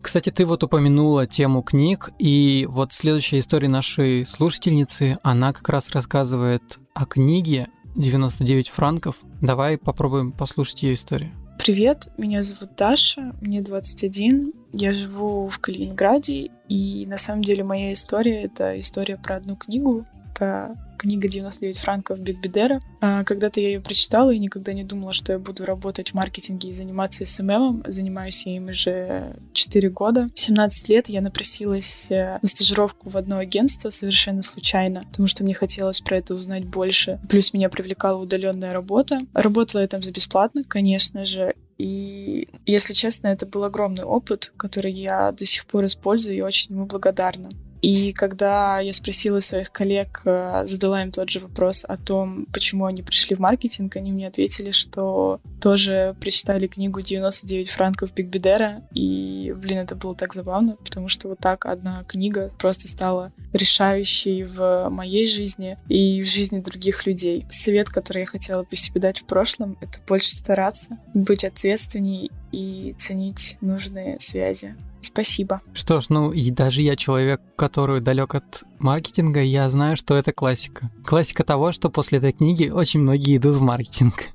Кстати, 0.00 0.30
ты 0.30 0.46
вот 0.46 0.62
упомянула 0.62 1.26
тему 1.26 1.62
книг, 1.62 2.10
и 2.18 2.66
вот 2.70 2.94
следующая 2.94 3.40
история 3.40 3.68
нашей 3.68 4.24
слушательницы, 4.24 5.18
она 5.22 5.52
как 5.52 5.68
раз 5.68 5.90
рассказывает 5.90 6.78
о 6.94 7.04
книге 7.04 7.66
99 7.96 8.70
франков. 8.70 9.16
Давай 9.42 9.76
попробуем 9.76 10.32
послушать 10.32 10.82
ее 10.84 10.94
историю. 10.94 11.32
Привет, 11.62 12.08
меня 12.16 12.42
зовут 12.42 12.70
Даша, 12.74 13.34
мне 13.42 13.60
21, 13.60 14.54
я 14.72 14.94
живу 14.94 15.46
в 15.50 15.58
Калининграде, 15.58 16.50
и 16.70 17.04
на 17.06 17.18
самом 17.18 17.44
деле 17.44 17.62
моя 17.64 17.92
история— 17.92 18.42
это 18.44 18.80
история 18.80 19.18
про 19.18 19.36
одну 19.36 19.56
книгу. 19.56 20.06
Это 20.32 20.74
книга 21.00 21.28
«99 21.28 21.78
франков» 21.78 22.20
Бигбидера. 22.20 22.82
А, 23.00 23.24
когда-то 23.24 23.58
я 23.58 23.68
ее 23.68 23.80
прочитала 23.80 24.30
и 24.30 24.38
никогда 24.38 24.74
не 24.74 24.84
думала, 24.84 25.14
что 25.14 25.32
я 25.32 25.38
буду 25.38 25.64
работать 25.64 26.10
в 26.10 26.14
маркетинге 26.14 26.68
и 26.68 26.72
заниматься 26.72 27.24
СММом. 27.24 27.84
Занимаюсь 27.86 28.44
я 28.44 28.56
им 28.56 28.68
уже 28.68 29.34
4 29.54 29.88
года. 29.88 30.28
В 30.36 30.40
17 30.40 30.88
лет 30.90 31.08
я 31.08 31.22
напросилась 31.22 32.06
э, 32.10 32.38
на 32.42 32.48
стажировку 32.48 33.08
в 33.08 33.16
одно 33.16 33.38
агентство 33.38 33.88
совершенно 33.88 34.42
случайно, 34.42 35.00
потому 35.10 35.26
что 35.26 35.42
мне 35.42 35.54
хотелось 35.54 36.02
про 36.02 36.18
это 36.18 36.34
узнать 36.34 36.66
больше. 36.66 37.18
Плюс 37.30 37.54
меня 37.54 37.70
привлекала 37.70 38.20
удаленная 38.20 38.74
работа. 38.74 39.20
Работала 39.32 39.80
я 39.80 39.88
там 39.88 40.02
за 40.02 40.12
бесплатно, 40.12 40.62
конечно 40.68 41.24
же, 41.24 41.54
и, 41.78 42.46
если 42.66 42.92
честно, 42.92 43.28
это 43.28 43.46
был 43.46 43.64
огромный 43.64 44.04
опыт, 44.04 44.52
который 44.58 44.92
я 44.92 45.32
до 45.32 45.46
сих 45.46 45.64
пор 45.64 45.86
использую 45.86 46.36
и 46.36 46.42
очень 46.42 46.74
ему 46.74 46.84
благодарна. 46.84 47.48
И 47.82 48.12
когда 48.12 48.78
я 48.80 48.92
спросила 48.92 49.40
своих 49.40 49.72
коллег, 49.72 50.20
э, 50.24 50.62
задала 50.64 51.02
им 51.02 51.12
тот 51.12 51.30
же 51.30 51.40
вопрос 51.40 51.84
о 51.88 51.96
том, 51.96 52.46
почему 52.52 52.84
они 52.84 53.02
пришли 53.02 53.34
в 53.36 53.38
маркетинг, 53.38 53.96
они 53.96 54.12
мне 54.12 54.26
ответили, 54.28 54.70
что 54.70 55.40
тоже 55.60 56.14
прочитали 56.20 56.66
книгу 56.66 57.00
«99 57.00 57.66
франков 57.66 58.14
Бигбедера», 58.14 58.82
и, 58.92 59.54
блин, 59.56 59.78
это 59.78 59.94
было 59.94 60.14
так 60.14 60.34
забавно, 60.34 60.76
потому 60.84 61.08
что 61.08 61.28
вот 61.28 61.38
так 61.38 61.66
одна 61.66 62.04
книга 62.04 62.50
просто 62.58 62.88
стала 62.88 63.32
решающей 63.52 64.42
в 64.42 64.88
моей 64.90 65.26
жизни 65.26 65.78
и 65.88 66.22
в 66.22 66.26
жизни 66.26 66.60
других 66.60 67.06
людей. 67.06 67.46
Совет, 67.50 67.88
который 67.88 68.20
я 68.20 68.26
хотела 68.26 68.62
бы 68.62 68.76
себе 68.76 69.00
дать 69.00 69.20
в 69.20 69.24
прошлом, 69.24 69.76
это 69.80 69.98
больше 70.06 70.34
стараться, 70.34 70.98
быть 71.14 71.44
ответственней 71.44 72.30
и 72.52 72.94
ценить 72.98 73.56
нужные 73.60 74.18
связи. 74.20 74.74
Спасибо. 75.02 75.60
Что 75.72 76.00
ж, 76.00 76.06
ну 76.08 76.30
и 76.30 76.50
даже 76.50 76.82
я 76.82 76.96
человек, 76.96 77.40
который 77.56 78.00
далек 78.00 78.34
от 78.34 78.64
маркетинга, 78.78 79.42
я 79.42 79.68
знаю, 79.70 79.96
что 79.96 80.16
это 80.16 80.32
классика. 80.32 80.90
Классика 81.04 81.44
того, 81.44 81.72
что 81.72 81.90
после 81.90 82.18
этой 82.18 82.32
книги 82.32 82.68
очень 82.68 83.00
многие 83.00 83.36
идут 83.36 83.54
в 83.56 83.60
маркетинг. 83.62 84.28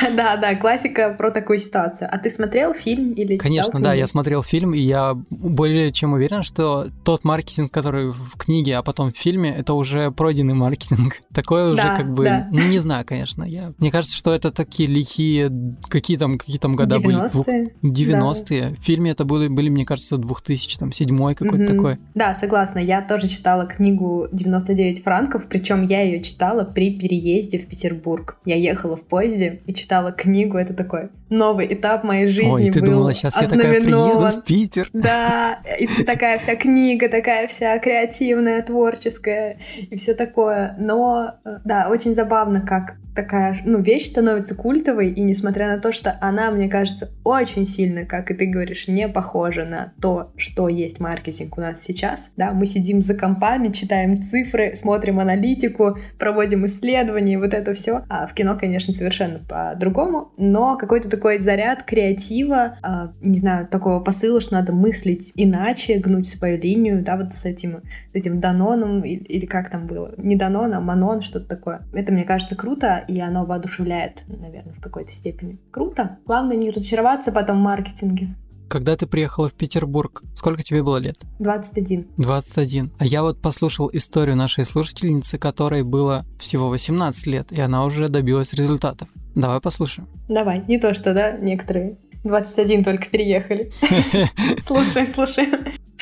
Да, 0.16 0.36
да, 0.36 0.54
классика 0.54 1.14
про 1.16 1.30
такую 1.30 1.58
ситуацию. 1.58 2.08
А 2.10 2.18
ты 2.18 2.30
смотрел 2.30 2.74
фильм 2.74 3.12
или 3.12 3.34
читал 3.34 3.46
Конечно, 3.48 3.70
книгу? 3.72 3.84
да, 3.84 3.94
я 3.94 4.06
смотрел 4.06 4.42
фильм, 4.42 4.74
и 4.74 4.78
я 4.80 5.14
более 5.30 5.92
чем 5.92 6.12
уверен, 6.14 6.42
что 6.42 6.88
тот 7.04 7.24
маркетинг, 7.24 7.70
который 7.72 8.10
в 8.10 8.36
книге, 8.36 8.76
а 8.76 8.82
потом 8.82 9.12
в 9.12 9.16
фильме, 9.16 9.50
это 9.54 9.74
уже 9.74 10.10
пройденный 10.10 10.54
маркетинг. 10.54 11.16
Такое 11.34 11.68
уже 11.68 11.76
Да, 11.82 11.96
как 11.96 12.12
бы, 12.12 12.24
да. 12.24 12.48
не 12.50 12.78
знаю, 12.78 13.04
конечно. 13.06 13.44
Я, 13.44 13.72
мне 13.78 13.90
кажется, 13.90 14.16
что 14.16 14.34
это 14.34 14.50
такие 14.50 14.88
лихие, 14.88 15.52
какие 15.88 16.16
там, 16.16 16.38
какие 16.38 16.58
там 16.58 16.74
года 16.76 16.98
были? 17.00 17.18
90-е. 17.18 17.72
90-е. 17.82 18.74
В 18.78 18.82
фильме 18.84 19.10
это 19.12 19.24
были, 19.24 19.48
были, 19.48 19.68
мне 19.68 19.84
кажется, 19.84 20.16
2007 20.16 21.34
какой-то 21.34 21.56
Мгм. 21.56 21.66
такой. 21.66 21.98
Да, 22.14 22.34
согласна. 22.34 22.78
Я 22.78 23.02
тоже 23.02 23.28
читала 23.28 23.66
книгу 23.66 24.26
«99 24.32 25.02
франков», 25.02 25.46
причем 25.48 25.84
я 25.84 26.02
ее 26.02 26.22
читала 26.22 26.64
при 26.64 26.98
переезде 26.98 27.58
в 27.58 27.66
Петербург. 27.66 28.36
Я 28.44 28.56
ехала 28.56 28.96
в 28.96 29.04
поезде 29.04 29.60
и 29.66 29.74
читала 29.74 29.89
книгу. 30.16 30.56
Это 30.56 30.74
такой 30.74 31.10
новый 31.30 31.72
этап 31.72 32.04
моей 32.04 32.26
жизни 32.26 32.50
Ой, 32.50 32.70
ты 32.70 32.80
был 32.80 32.88
думала, 32.88 33.12
сейчас 33.12 33.40
я 33.40 33.48
такая 33.48 33.80
приеду 33.80 34.26
в 34.26 34.44
Питер? 34.44 34.88
Да, 34.92 35.60
и 35.78 35.86
такая 36.04 36.38
вся 36.38 36.56
книга, 36.56 37.08
такая 37.08 37.46
вся 37.46 37.78
креативная, 37.78 38.62
творческая 38.62 39.58
и 39.76 39.96
все 39.96 40.14
такое. 40.14 40.74
Но, 40.78 41.34
э, 41.44 41.58
да, 41.64 41.88
очень 41.88 42.14
забавно, 42.14 42.60
как 42.60 42.96
такая, 43.14 43.60
ну, 43.64 43.80
вещь 43.80 44.06
становится 44.06 44.54
культовой, 44.54 45.10
и 45.10 45.22
несмотря 45.22 45.68
на 45.68 45.78
то, 45.78 45.92
что 45.92 46.16
она, 46.20 46.50
мне 46.50 46.68
кажется, 46.68 47.10
очень 47.24 47.66
сильно, 47.66 48.04
как 48.04 48.30
и 48.30 48.34
ты 48.34 48.46
говоришь, 48.46 48.88
не 48.88 49.08
похожа 49.08 49.64
на 49.64 49.92
то, 50.00 50.32
что 50.36 50.68
есть 50.68 51.00
маркетинг 51.00 51.58
у 51.58 51.60
нас 51.60 51.82
сейчас, 51.82 52.30
да, 52.36 52.52
мы 52.52 52.66
сидим 52.66 53.02
за 53.02 53.14
компами, 53.14 53.72
читаем 53.72 54.22
цифры, 54.22 54.74
смотрим 54.74 55.18
аналитику, 55.20 55.98
проводим 56.18 56.64
исследования, 56.66 57.38
вот 57.38 57.52
это 57.52 57.74
все. 57.74 58.04
А 58.08 58.26
в 58.26 58.34
кино, 58.34 58.56
конечно, 58.58 58.94
совершенно 58.94 59.40
по-другому, 59.80 60.32
но 60.36 60.76
какой-то 60.76 61.08
такой 61.08 61.38
заряд 61.38 61.84
креатива, 61.84 62.76
а, 62.82 63.12
не 63.22 63.38
знаю, 63.38 63.66
такого 63.66 64.00
посыла, 64.00 64.40
что 64.40 64.52
надо 64.54 64.74
мыслить 64.74 65.32
иначе, 65.34 65.98
гнуть 65.98 66.28
свою 66.28 66.60
линию, 66.60 67.02
да, 67.02 67.16
вот 67.16 67.32
с 67.32 67.46
этим, 67.46 67.80
с 68.12 68.14
этим 68.14 68.40
Даноном, 68.40 69.02
или, 69.02 69.24
или 69.24 69.46
как 69.46 69.70
там 69.70 69.86
было, 69.86 70.12
не 70.18 70.36
Данон, 70.36 70.74
а 70.74 70.80
Манон, 70.80 71.22
что-то 71.22 71.46
такое. 71.46 71.82
Это, 71.94 72.12
мне 72.12 72.24
кажется, 72.24 72.54
круто, 72.56 73.02
и 73.08 73.18
оно 73.20 73.46
воодушевляет, 73.46 74.24
наверное, 74.28 74.74
в 74.74 74.80
какой-то 74.80 75.12
степени. 75.12 75.58
Круто. 75.70 76.18
Главное 76.26 76.56
не 76.56 76.70
разочароваться 76.70 77.32
потом 77.32 77.58
в 77.58 77.62
маркетинге. 77.62 78.28
Когда 78.68 78.96
ты 78.96 79.06
приехала 79.06 79.48
в 79.48 79.54
Петербург, 79.54 80.22
сколько 80.36 80.62
тебе 80.62 80.82
было 80.84 80.98
лет? 80.98 81.16
21. 81.40 82.06
21. 82.18 82.92
А 82.98 83.04
я 83.04 83.22
вот 83.22 83.40
послушал 83.40 83.90
историю 83.92 84.36
нашей 84.36 84.64
слушательницы, 84.64 85.38
которой 85.38 85.82
было 85.82 86.24
всего 86.38 86.68
18 86.68 87.26
лет, 87.26 87.50
и 87.50 87.60
она 87.60 87.84
уже 87.84 88.08
добилась 88.08 88.52
результатов. 88.52 89.08
Давай 89.34 89.60
послушаем. 89.60 90.08
Давай, 90.28 90.64
не 90.66 90.78
то 90.78 90.94
что, 90.94 91.14
да, 91.14 91.32
некоторые 91.32 91.96
21 92.24 92.84
только 92.84 93.06
переехали. 93.06 93.70
Слушай, 94.60 95.06
слушай. 95.06 95.48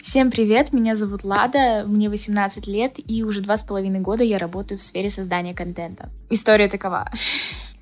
Всем 0.03 0.31
привет, 0.31 0.73
меня 0.73 0.97
зовут 0.97 1.23
Лада, 1.23 1.85
мне 1.87 2.09
18 2.09 2.67
лет, 2.67 2.95
и 2.97 3.23
уже 3.23 3.43
два 3.43 3.57
с 3.57 3.63
половиной 3.63 4.01
года 4.01 4.25
я 4.25 4.39
работаю 4.39 4.79
в 4.79 4.83
сфере 4.83 5.11
создания 5.11 5.55
контента. 5.55 6.09
История 6.31 6.69
такова. 6.69 7.11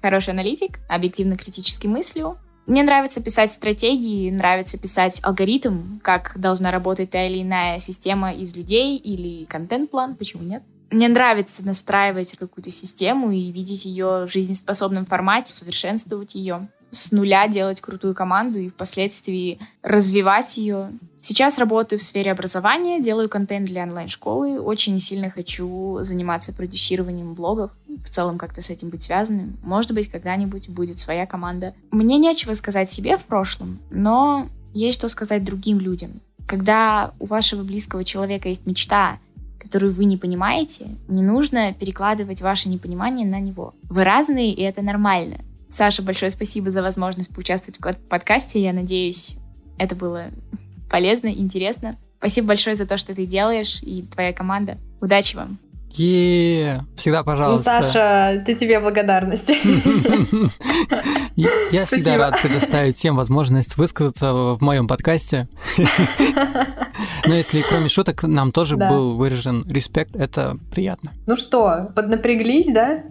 Хороший 0.02 0.30
аналитик, 0.30 0.80
объективно 0.88 1.36
критически 1.36 1.86
мыслю. 1.86 2.36
Мне 2.66 2.82
нравится 2.82 3.22
писать 3.22 3.52
стратегии, 3.52 4.30
нравится 4.30 4.76
писать 4.76 5.20
алгоритм, 5.22 6.00
как 6.02 6.32
должна 6.36 6.72
работать 6.72 7.10
та 7.10 7.24
или 7.24 7.42
иная 7.42 7.78
система 7.78 8.32
из 8.32 8.56
людей 8.56 8.96
или 8.96 9.44
контент-план, 9.44 10.16
почему 10.16 10.42
нет? 10.42 10.64
Мне 10.90 11.08
нравится 11.08 11.64
настраивать 11.64 12.36
какую-то 12.36 12.70
систему 12.70 13.30
и 13.32 13.50
видеть 13.50 13.84
ее 13.86 14.26
в 14.26 14.28
жизнеспособном 14.28 15.04
формате, 15.06 15.52
совершенствовать 15.52 16.34
ее 16.34 16.68
с 16.90 17.12
нуля 17.12 17.48
делать 17.48 17.80
крутую 17.80 18.14
команду 18.14 18.58
и 18.58 18.68
впоследствии 18.68 19.58
развивать 19.82 20.56
ее. 20.56 20.90
Сейчас 21.20 21.58
работаю 21.58 21.98
в 21.98 22.02
сфере 22.02 22.30
образования, 22.30 23.00
делаю 23.00 23.28
контент 23.28 23.66
для 23.66 23.82
онлайн-школы. 23.82 24.60
Очень 24.60 25.00
сильно 25.00 25.28
хочу 25.28 25.98
заниматься 26.02 26.52
продюсированием 26.52 27.34
блогов, 27.34 27.72
в 27.88 28.08
целом 28.08 28.38
как-то 28.38 28.62
с 28.62 28.70
этим 28.70 28.90
быть 28.90 29.02
связанным. 29.02 29.56
Может 29.64 29.92
быть, 29.92 30.08
когда-нибудь 30.08 30.68
будет 30.68 30.98
своя 30.98 31.26
команда. 31.26 31.74
Мне 31.90 32.16
нечего 32.16 32.54
сказать 32.54 32.88
себе 32.88 33.16
в 33.16 33.24
прошлом, 33.24 33.80
но 33.90 34.46
есть 34.72 34.98
что 34.98 35.08
сказать 35.08 35.44
другим 35.44 35.80
людям. 35.80 36.20
Когда 36.46 37.12
у 37.18 37.26
вашего 37.26 37.64
близкого 37.64 38.04
человека 38.04 38.48
есть 38.48 38.66
мечта, 38.66 39.18
которую 39.66 39.92
вы 39.92 40.04
не 40.04 40.16
понимаете, 40.16 40.86
не 41.08 41.22
нужно 41.22 41.74
перекладывать 41.74 42.40
ваше 42.40 42.68
непонимание 42.68 43.26
на 43.26 43.40
него. 43.40 43.74
Вы 43.90 44.04
разные, 44.04 44.52
и 44.52 44.62
это 44.62 44.80
нормально. 44.80 45.38
Саша, 45.68 46.02
большое 46.02 46.30
спасибо 46.30 46.70
за 46.70 46.82
возможность 46.82 47.34
поучаствовать 47.34 47.80
в 47.80 48.08
подкасте. 48.08 48.62
Я 48.62 48.72
надеюсь, 48.72 49.36
это 49.76 49.96
было 49.96 50.26
полезно, 50.88 51.28
интересно. 51.28 51.96
Спасибо 52.18 52.48
большое 52.48 52.76
за 52.76 52.86
то, 52.86 52.96
что 52.96 53.14
ты 53.14 53.26
делаешь, 53.26 53.80
и 53.82 54.02
твоя 54.02 54.32
команда. 54.32 54.78
Удачи 55.00 55.34
вам! 55.34 55.58
Е 55.98 56.80
Всегда 56.96 57.18
Ну, 57.18 57.24
пожалуйста. 57.24 57.82
Саша, 57.82 58.42
ты 58.44 58.54
тебе 58.54 58.80
благодарности. 58.80 59.56
Я 61.72 61.86
всегда 61.86 62.16
рад 62.16 62.40
предоставить 62.40 62.96
всем 62.96 63.16
возможность 63.16 63.76
высказаться 63.76 64.32
в 64.32 64.58
моем 64.60 64.88
подкасте. 64.88 65.48
Но 67.26 67.34
если 67.34 67.62
кроме 67.62 67.88
шуток 67.88 68.22
нам 68.22 68.52
тоже 68.52 68.76
был 68.76 69.16
выражен 69.16 69.64
респект, 69.68 70.16
это 70.16 70.56
приятно. 70.70 71.12
Ну 71.26 71.36
что, 71.36 71.90
поднапряглись, 71.94 72.72
да? 72.72 73.02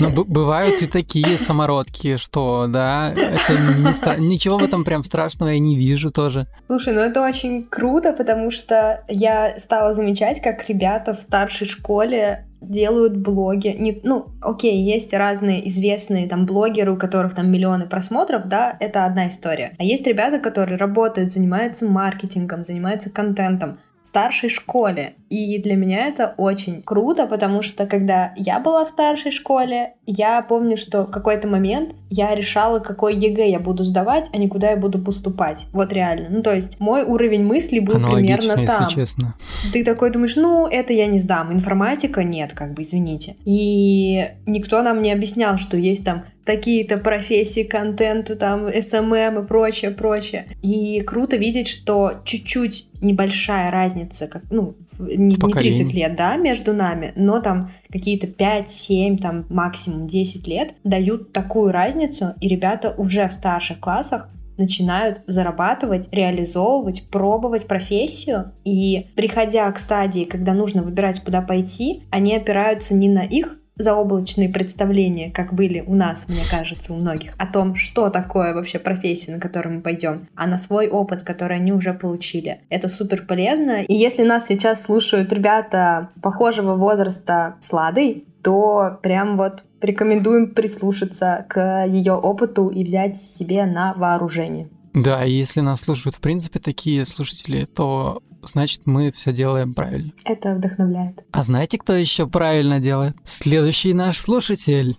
Б- 0.00 0.24
бывают 0.24 0.82
и 0.82 0.86
такие 0.86 1.38
самородки, 1.38 2.16
что, 2.16 2.66
да, 2.68 3.12
это 3.12 4.20
ничего 4.20 4.58
в 4.58 4.62
этом 4.62 4.84
прям 4.84 5.04
страшного 5.04 5.50
я 5.50 5.58
не 5.58 5.76
вижу 5.76 6.10
тоже. 6.10 6.46
Слушай, 6.66 6.92
ну 6.92 7.00
это 7.00 7.22
очень 7.22 7.66
круто, 7.66 8.12
потому 8.12 8.50
что 8.50 9.02
я 9.08 9.58
стала 9.58 9.94
замечать, 9.94 10.42
как 10.42 10.68
ребята 10.68 11.14
в 11.14 11.20
старшей 11.20 11.66
школе 11.66 12.15
делают 12.60 13.16
блоги. 13.16 13.68
Не, 13.68 14.00
ну, 14.02 14.26
окей, 14.40 14.82
есть 14.82 15.12
разные 15.14 15.66
известные 15.68 16.28
там 16.28 16.46
блогеры, 16.46 16.92
у 16.92 16.96
которых 16.96 17.34
там 17.34 17.50
миллионы 17.50 17.86
просмотров, 17.86 18.48
да, 18.48 18.76
это 18.80 19.04
одна 19.04 19.28
история. 19.28 19.74
А 19.78 19.84
есть 19.84 20.06
ребята, 20.06 20.38
которые 20.38 20.78
работают, 20.78 21.32
занимаются 21.32 21.84
маркетингом, 21.84 22.64
занимаются 22.64 23.10
контентом 23.10 23.78
старшей 24.16 24.48
школе. 24.48 25.12
И 25.28 25.58
для 25.58 25.76
меня 25.76 26.06
это 26.06 26.32
очень 26.38 26.80
круто, 26.80 27.26
потому 27.26 27.60
что 27.60 27.86
когда 27.86 28.32
я 28.36 28.60
была 28.60 28.86
в 28.86 28.88
старшей 28.88 29.30
школе, 29.30 29.92
я 30.06 30.40
помню, 30.40 30.78
что 30.78 31.02
в 31.02 31.10
какой-то 31.10 31.48
момент 31.48 31.94
я 32.08 32.34
решала, 32.34 32.78
какой 32.78 33.14
ЕГЭ 33.14 33.50
я 33.50 33.60
буду 33.60 33.84
сдавать, 33.84 34.28
а 34.32 34.38
не 34.38 34.48
куда 34.48 34.70
я 34.70 34.76
буду 34.78 34.98
поступать. 35.00 35.66
Вот 35.72 35.92
реально. 35.92 36.28
Ну, 36.30 36.42
то 36.42 36.54
есть 36.54 36.80
мой 36.80 37.02
уровень 37.02 37.44
мыслей 37.44 37.80
был 37.80 37.94
примерно 37.94 38.54
там. 38.54 38.84
если 38.84 38.94
честно. 38.94 39.34
Ты 39.74 39.84
такой 39.84 40.10
думаешь, 40.10 40.36
ну, 40.36 40.66
это 40.66 40.94
я 40.94 41.08
не 41.08 41.18
сдам. 41.18 41.52
Информатика 41.52 42.24
нет, 42.24 42.54
как 42.54 42.72
бы, 42.72 42.84
извините. 42.84 43.36
И 43.44 44.30
никто 44.46 44.80
нам 44.80 45.02
не 45.02 45.12
объяснял, 45.12 45.58
что 45.58 45.76
есть 45.76 46.06
там 46.06 46.24
такие-то 46.46 46.96
профессии 46.96 47.64
контент, 47.64 48.36
там, 48.36 48.68
SMM 48.68 49.40
и 49.40 49.46
прочее, 49.46 49.90
прочее. 49.90 50.46
И 50.62 51.00
круто 51.00 51.36
видеть, 51.36 51.68
что 51.68 52.14
чуть-чуть 52.24 52.86
небольшая 53.02 53.70
разница, 53.70 54.26
как, 54.26 54.44
ну, 54.50 54.76
не, 55.00 55.16
не 55.16 55.34
30 55.34 55.40
Поколений. 55.40 55.92
лет, 55.92 56.16
да, 56.16 56.36
между 56.36 56.72
нами, 56.72 57.12
но 57.16 57.40
там 57.40 57.70
какие-то 57.90 58.26
5, 58.28 58.70
7, 58.70 59.18
там 59.18 59.46
максимум 59.50 60.06
10 60.06 60.46
лет, 60.46 60.74
дают 60.84 61.32
такую 61.32 61.72
разницу, 61.72 62.34
и 62.40 62.48
ребята 62.48 62.94
уже 62.96 63.28
в 63.28 63.32
старших 63.32 63.80
классах 63.80 64.30
начинают 64.56 65.20
зарабатывать, 65.26 66.08
реализовывать, 66.12 67.08
пробовать 67.10 67.66
профессию. 67.66 68.52
И 68.64 69.08
приходя 69.14 69.70
к 69.70 69.78
стадии, 69.78 70.24
когда 70.24 70.54
нужно 70.54 70.82
выбирать, 70.82 71.22
куда 71.22 71.42
пойти, 71.42 72.04
они 72.10 72.34
опираются 72.34 72.94
не 72.94 73.10
на 73.10 73.22
их 73.22 73.58
заоблачные 73.76 74.48
представления, 74.48 75.30
как 75.30 75.52
были 75.52 75.84
у 75.86 75.94
нас, 75.94 76.26
мне 76.28 76.42
кажется, 76.50 76.92
у 76.92 76.96
многих, 76.96 77.34
о 77.38 77.46
том, 77.46 77.76
что 77.76 78.10
такое 78.10 78.54
вообще 78.54 78.78
профессия, 78.78 79.32
на 79.32 79.40
которую 79.40 79.76
мы 79.76 79.80
пойдем, 79.82 80.28
а 80.34 80.46
на 80.46 80.58
свой 80.58 80.88
опыт, 80.88 81.22
который 81.22 81.56
они 81.56 81.72
уже 81.72 81.92
получили. 81.92 82.60
Это 82.70 82.88
супер 82.88 83.26
полезно. 83.26 83.82
И 83.82 83.94
если 83.94 84.22
нас 84.22 84.46
сейчас 84.46 84.82
слушают 84.82 85.32
ребята 85.32 86.10
похожего 86.22 86.74
возраста 86.74 87.54
с 87.60 87.72
Ладой, 87.72 88.24
то 88.42 88.98
прям 89.02 89.36
вот 89.36 89.64
рекомендуем 89.80 90.50
прислушаться 90.54 91.44
к 91.48 91.84
ее 91.86 92.12
опыту 92.12 92.68
и 92.68 92.84
взять 92.84 93.16
себе 93.16 93.66
на 93.66 93.92
вооружение. 93.94 94.68
Да, 94.96 95.26
и 95.26 95.30
если 95.30 95.60
нас 95.60 95.82
слушают, 95.82 96.16
в 96.16 96.20
принципе, 96.20 96.58
такие 96.58 97.04
слушатели, 97.04 97.66
то 97.66 98.22
значит 98.42 98.86
мы 98.86 99.12
все 99.12 99.30
делаем 99.30 99.74
правильно. 99.74 100.10
Это 100.24 100.54
вдохновляет. 100.54 101.22
А 101.32 101.42
знаете, 101.42 101.76
кто 101.76 101.92
еще 101.92 102.26
правильно 102.26 102.80
делает? 102.80 103.14
Следующий 103.22 103.92
наш 103.92 104.18
слушатель. 104.18 104.96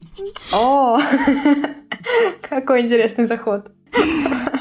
О, 0.53 0.99
какой 2.47 2.83
интересный 2.83 3.25
заход. 3.25 3.71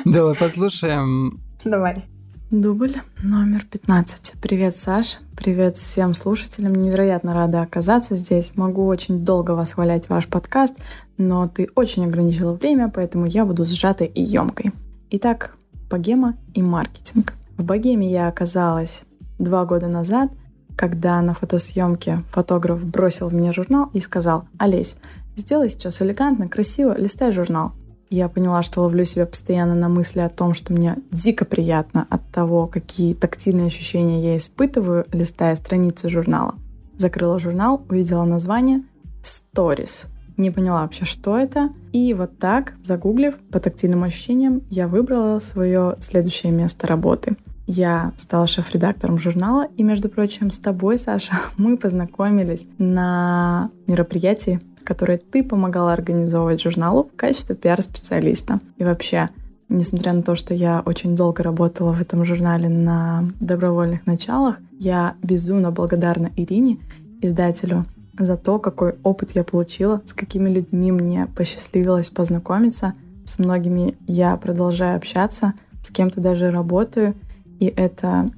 Давай 0.06 0.34
послушаем. 0.34 1.38
Давай. 1.62 2.06
Дубль 2.50 2.94
номер 3.22 3.62
15. 3.70 4.36
Привет, 4.40 4.74
Саш. 4.74 5.18
Привет 5.36 5.76
всем 5.76 6.14
слушателям. 6.14 6.72
Невероятно 6.72 7.34
рада 7.34 7.60
оказаться 7.60 8.16
здесь. 8.16 8.56
Могу 8.56 8.86
очень 8.86 9.22
долго 9.22 9.50
восхвалять 9.50 10.08
ваш 10.08 10.28
подкаст, 10.28 10.82
но 11.18 11.46
ты 11.46 11.68
очень 11.74 12.06
ограничила 12.06 12.54
время, 12.54 12.88
поэтому 12.88 13.26
я 13.26 13.44
буду 13.44 13.66
сжатой 13.66 14.06
и 14.06 14.22
емкой. 14.22 14.72
Итак, 15.08 15.56
богема 15.88 16.36
и 16.52 16.62
маркетинг. 16.62 17.34
В 17.56 17.62
богеме 17.62 18.10
я 18.10 18.26
оказалась 18.26 19.04
два 19.38 19.64
года 19.64 19.86
назад, 19.86 20.32
когда 20.76 21.22
на 21.22 21.32
фотосъемке 21.32 22.22
фотограф 22.32 22.84
бросил 22.84 23.30
мне 23.30 23.52
журнал 23.52 23.88
и 23.92 24.00
сказал 24.00 24.48
«Олесь, 24.58 24.96
сделай 25.36 25.68
сейчас 25.68 26.02
элегантно, 26.02 26.48
красиво, 26.48 26.98
листай 26.98 27.30
журнал». 27.30 27.72
Я 28.10 28.28
поняла, 28.28 28.62
что 28.62 28.82
ловлю 28.82 29.04
себя 29.04 29.26
постоянно 29.26 29.76
на 29.76 29.88
мысли 29.88 30.20
о 30.20 30.28
том, 30.28 30.54
что 30.54 30.72
мне 30.72 30.96
дико 31.12 31.44
приятно 31.44 32.04
от 32.10 32.28
того, 32.32 32.66
какие 32.66 33.14
тактильные 33.14 33.66
ощущения 33.66 34.32
я 34.32 34.36
испытываю, 34.36 35.06
листая 35.12 35.54
страницы 35.54 36.08
журнала. 36.08 36.56
Закрыла 36.98 37.38
журнал, 37.38 37.84
увидела 37.88 38.24
название 38.24 38.82
«Stories», 39.22 40.08
не 40.36 40.50
поняла 40.50 40.82
вообще, 40.82 41.04
что 41.04 41.38
это. 41.38 41.70
И 41.92 42.14
вот 42.14 42.38
так, 42.38 42.74
загуглив 42.82 43.38
по 43.50 43.60
тактильным 43.60 44.04
ощущениям, 44.04 44.62
я 44.70 44.88
выбрала 44.88 45.38
свое 45.38 45.96
следующее 46.00 46.52
место 46.52 46.86
работы. 46.86 47.36
Я 47.66 48.12
стала 48.16 48.46
шеф-редактором 48.46 49.18
журнала, 49.18 49.68
и, 49.76 49.82
между 49.82 50.08
прочим, 50.08 50.50
с 50.50 50.58
тобой, 50.58 50.98
Саша, 50.98 51.34
мы 51.56 51.76
познакомились 51.76 52.66
на 52.78 53.70
мероприятии, 53.86 54.60
которое 54.84 55.18
ты 55.18 55.42
помогала 55.42 55.92
организовывать 55.92 56.62
журналу 56.62 57.04
в 57.12 57.16
качестве 57.16 57.56
пиар-специалиста. 57.56 58.60
И 58.76 58.84
вообще, 58.84 59.30
несмотря 59.68 60.12
на 60.12 60.22
то, 60.22 60.36
что 60.36 60.54
я 60.54 60.80
очень 60.86 61.16
долго 61.16 61.42
работала 61.42 61.92
в 61.92 62.00
этом 62.00 62.24
журнале 62.24 62.68
на 62.68 63.28
добровольных 63.40 64.06
началах, 64.06 64.58
я 64.78 65.16
безумно 65.22 65.72
благодарна 65.72 66.30
Ирине, 66.36 66.78
издателю, 67.20 67.82
за 68.18 68.36
то, 68.36 68.58
какой 68.58 68.96
опыт 69.02 69.32
я 69.32 69.44
получила, 69.44 70.00
с 70.04 70.12
какими 70.12 70.48
людьми 70.48 70.92
мне 70.92 71.26
посчастливилось 71.36 72.10
познакомиться. 72.10 72.94
С 73.24 73.38
многими 73.38 73.96
я 74.06 74.36
продолжаю 74.36 74.96
общаться, 74.96 75.54
с 75.82 75.90
кем-то 75.90 76.20
даже 76.20 76.50
работаю, 76.50 77.14
и 77.58 77.66
это 77.66 78.30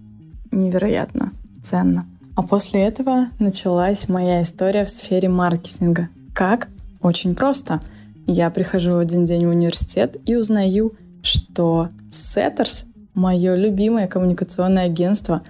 невероятно 0.51 1.33
ценно. 1.63 2.07
А 2.37 2.43
после 2.43 2.85
этого 2.87 3.29
началась 3.39 4.09
моя 4.09 4.43
история 4.43 4.85
в 4.85 4.91
сфере 4.91 5.29
маркетинга. 5.29 6.09
Как? 6.35 6.69
Очень 7.01 7.35
просто. 7.35 7.81
Я 8.27 8.51
прихожу 8.51 8.97
один 8.97 9.25
день 9.25 9.47
в 9.47 9.51
университет 9.51 10.17
и 10.25 10.37
узнаю, 10.37 10.93
что 11.23 11.89
Setters, 12.13 12.85
мое 13.15 13.55
любимое 13.55 14.07
коммуникационное 14.07 14.85
агентство, 14.85 15.43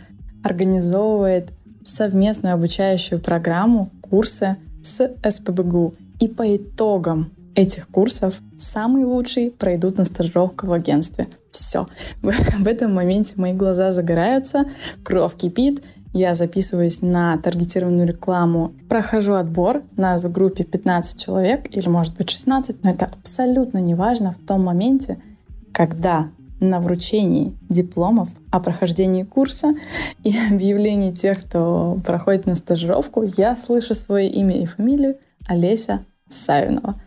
организовывает 0.42 1.50
совместную 1.84 2.54
обучающую 2.54 3.20
программу 3.20 3.90
курсы 4.10 4.56
с 4.82 5.10
СПБГУ. 5.28 5.94
И 6.20 6.28
по 6.28 6.56
итогам 6.56 7.32
этих 7.54 7.88
курсов 7.88 8.40
самые 8.56 9.04
лучшие 9.04 9.50
пройдут 9.50 9.98
на 9.98 10.04
стажировку 10.04 10.66
в 10.66 10.72
агентстве. 10.72 11.28
Все. 11.50 11.86
В 12.22 12.66
этом 12.66 12.94
моменте 12.94 13.34
мои 13.36 13.52
глаза 13.52 13.92
загораются, 13.92 14.64
кровь 15.02 15.36
кипит, 15.36 15.82
я 16.12 16.34
записываюсь 16.34 17.02
на 17.02 17.36
таргетированную 17.36 18.08
рекламу, 18.08 18.72
прохожу 18.88 19.34
отбор, 19.34 19.82
нас 19.96 20.24
в 20.24 20.32
группе 20.32 20.64
15 20.64 21.20
человек 21.20 21.66
или 21.70 21.88
может 21.88 22.16
быть 22.16 22.30
16, 22.30 22.82
но 22.82 22.90
это 22.90 23.06
абсолютно 23.06 23.78
не 23.78 23.94
важно 23.94 24.32
в 24.32 24.38
том 24.38 24.64
моменте, 24.64 25.18
когда 25.72 26.30
на 26.60 26.80
вручении 26.80 27.56
дипломов 27.68 28.30
о 28.50 28.60
прохождении 28.60 29.22
курса 29.22 29.74
и 30.24 30.34
объявлении 30.50 31.12
тех, 31.12 31.44
кто 31.44 31.98
проходит 32.04 32.46
на 32.46 32.54
стажировку, 32.54 33.24
я 33.36 33.56
слышу 33.56 33.94
свое 33.94 34.28
имя 34.28 34.60
и 34.60 34.66
фамилию 34.66 35.16
Олеся 35.46 36.04
Савинова. 36.28 37.00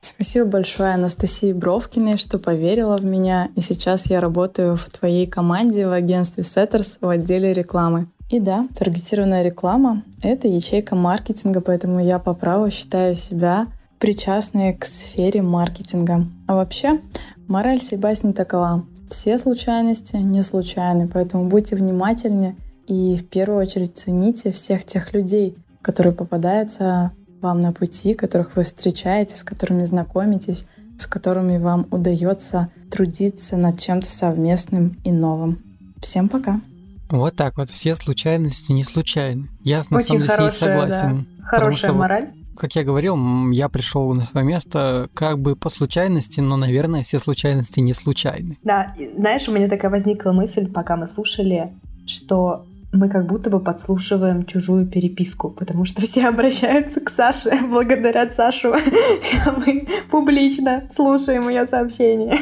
Спасибо 0.00 0.46
большое 0.46 0.94
Анастасии 0.94 1.52
Бровкиной, 1.52 2.16
что 2.16 2.38
поверила 2.38 2.96
в 2.96 3.04
меня, 3.04 3.48
и 3.56 3.60
сейчас 3.60 4.06
я 4.06 4.20
работаю 4.20 4.76
в 4.76 4.88
твоей 4.90 5.26
команде 5.26 5.86
в 5.86 5.92
агентстве 5.92 6.44
Setters 6.44 6.98
в 7.00 7.08
отделе 7.08 7.52
рекламы. 7.52 8.06
И 8.30 8.40
да, 8.40 8.68
таргетированная 8.78 9.42
реклама— 9.42 10.02
это 10.22 10.48
ячейка 10.48 10.94
маркетинга, 10.94 11.60
поэтому 11.60 12.00
я 12.00 12.18
по 12.18 12.34
праву 12.34 12.70
считаю 12.70 13.14
себя 13.14 13.68
причастной 13.98 14.74
к 14.74 14.84
сфере 14.84 15.42
маркетинга. 15.42 16.26
А 16.46 16.54
вообще, 16.54 17.00
Мораль 17.48 17.80
сей 17.80 17.96
басни 17.96 18.32
такова. 18.32 18.84
Все 19.08 19.38
случайности 19.38 20.16
не 20.16 20.42
случайны, 20.42 21.08
поэтому 21.08 21.48
будьте 21.48 21.76
внимательны 21.76 22.56
и 22.88 23.16
в 23.16 23.28
первую 23.28 23.60
очередь 23.60 23.96
цените 23.96 24.50
всех 24.50 24.84
тех 24.84 25.12
людей, 25.12 25.56
которые 25.82 26.12
попадаются 26.12 27.12
вам 27.40 27.60
на 27.60 27.72
пути, 27.72 28.14
которых 28.14 28.56
вы 28.56 28.64
встречаете, 28.64 29.36
с 29.36 29.44
которыми 29.44 29.84
знакомитесь, 29.84 30.66
с 30.98 31.06
которыми 31.06 31.58
вам 31.58 31.86
удается 31.90 32.68
трудиться 32.90 33.56
над 33.56 33.78
чем-то 33.78 34.08
совместным 34.08 34.96
и 35.04 35.12
новым. 35.12 35.62
Всем 36.00 36.28
пока! 36.28 36.60
Вот 37.08 37.36
так 37.36 37.56
вот, 37.56 37.70
все 37.70 37.94
случайности 37.94 38.72
не 38.72 38.82
случайны. 38.82 39.46
Я 39.62 39.82
на 39.90 39.98
Очень 39.98 40.06
самом 40.06 40.22
деле 40.22 40.26
с 40.26 40.28
ней 40.30 40.36
хорошая, 40.36 40.50
согласен. 40.80 41.00
да. 41.18 41.44
Потому 41.44 41.60
Хорошая 41.60 41.90
что 41.90 41.92
мораль. 41.92 42.28
Как 42.56 42.74
я 42.74 42.84
говорил, 42.84 43.16
я 43.50 43.68
пришел 43.68 44.12
на 44.14 44.24
свое 44.24 44.46
место 44.46 45.08
как 45.14 45.38
бы 45.38 45.56
по 45.56 45.70
случайности, 45.70 46.40
но, 46.40 46.56
наверное, 46.56 47.02
все 47.02 47.18
случайности 47.18 47.80
не 47.80 47.92
случайны. 47.92 48.58
Да, 48.62 48.94
знаешь, 49.16 49.48
у 49.48 49.52
меня 49.52 49.68
такая 49.68 49.90
возникла 49.90 50.32
мысль, 50.32 50.66
пока 50.70 50.96
мы 50.96 51.06
слушали, 51.06 51.72
что 52.06 52.66
мы 52.92 53.08
как 53.08 53.26
будто 53.26 53.50
бы 53.50 53.60
подслушиваем 53.60 54.44
чужую 54.44 54.86
переписку, 54.86 55.50
потому 55.50 55.84
что 55.84 56.02
все 56.06 56.26
обращаются 56.26 57.00
к 57.00 57.10
Саше, 57.10 57.50
благодарят 57.70 58.34
Сашу, 58.34 58.74
а 58.74 59.52
мы 59.52 59.86
публично 60.10 60.88
слушаем 60.94 61.48
ее 61.48 61.66
сообщения. 61.66 62.38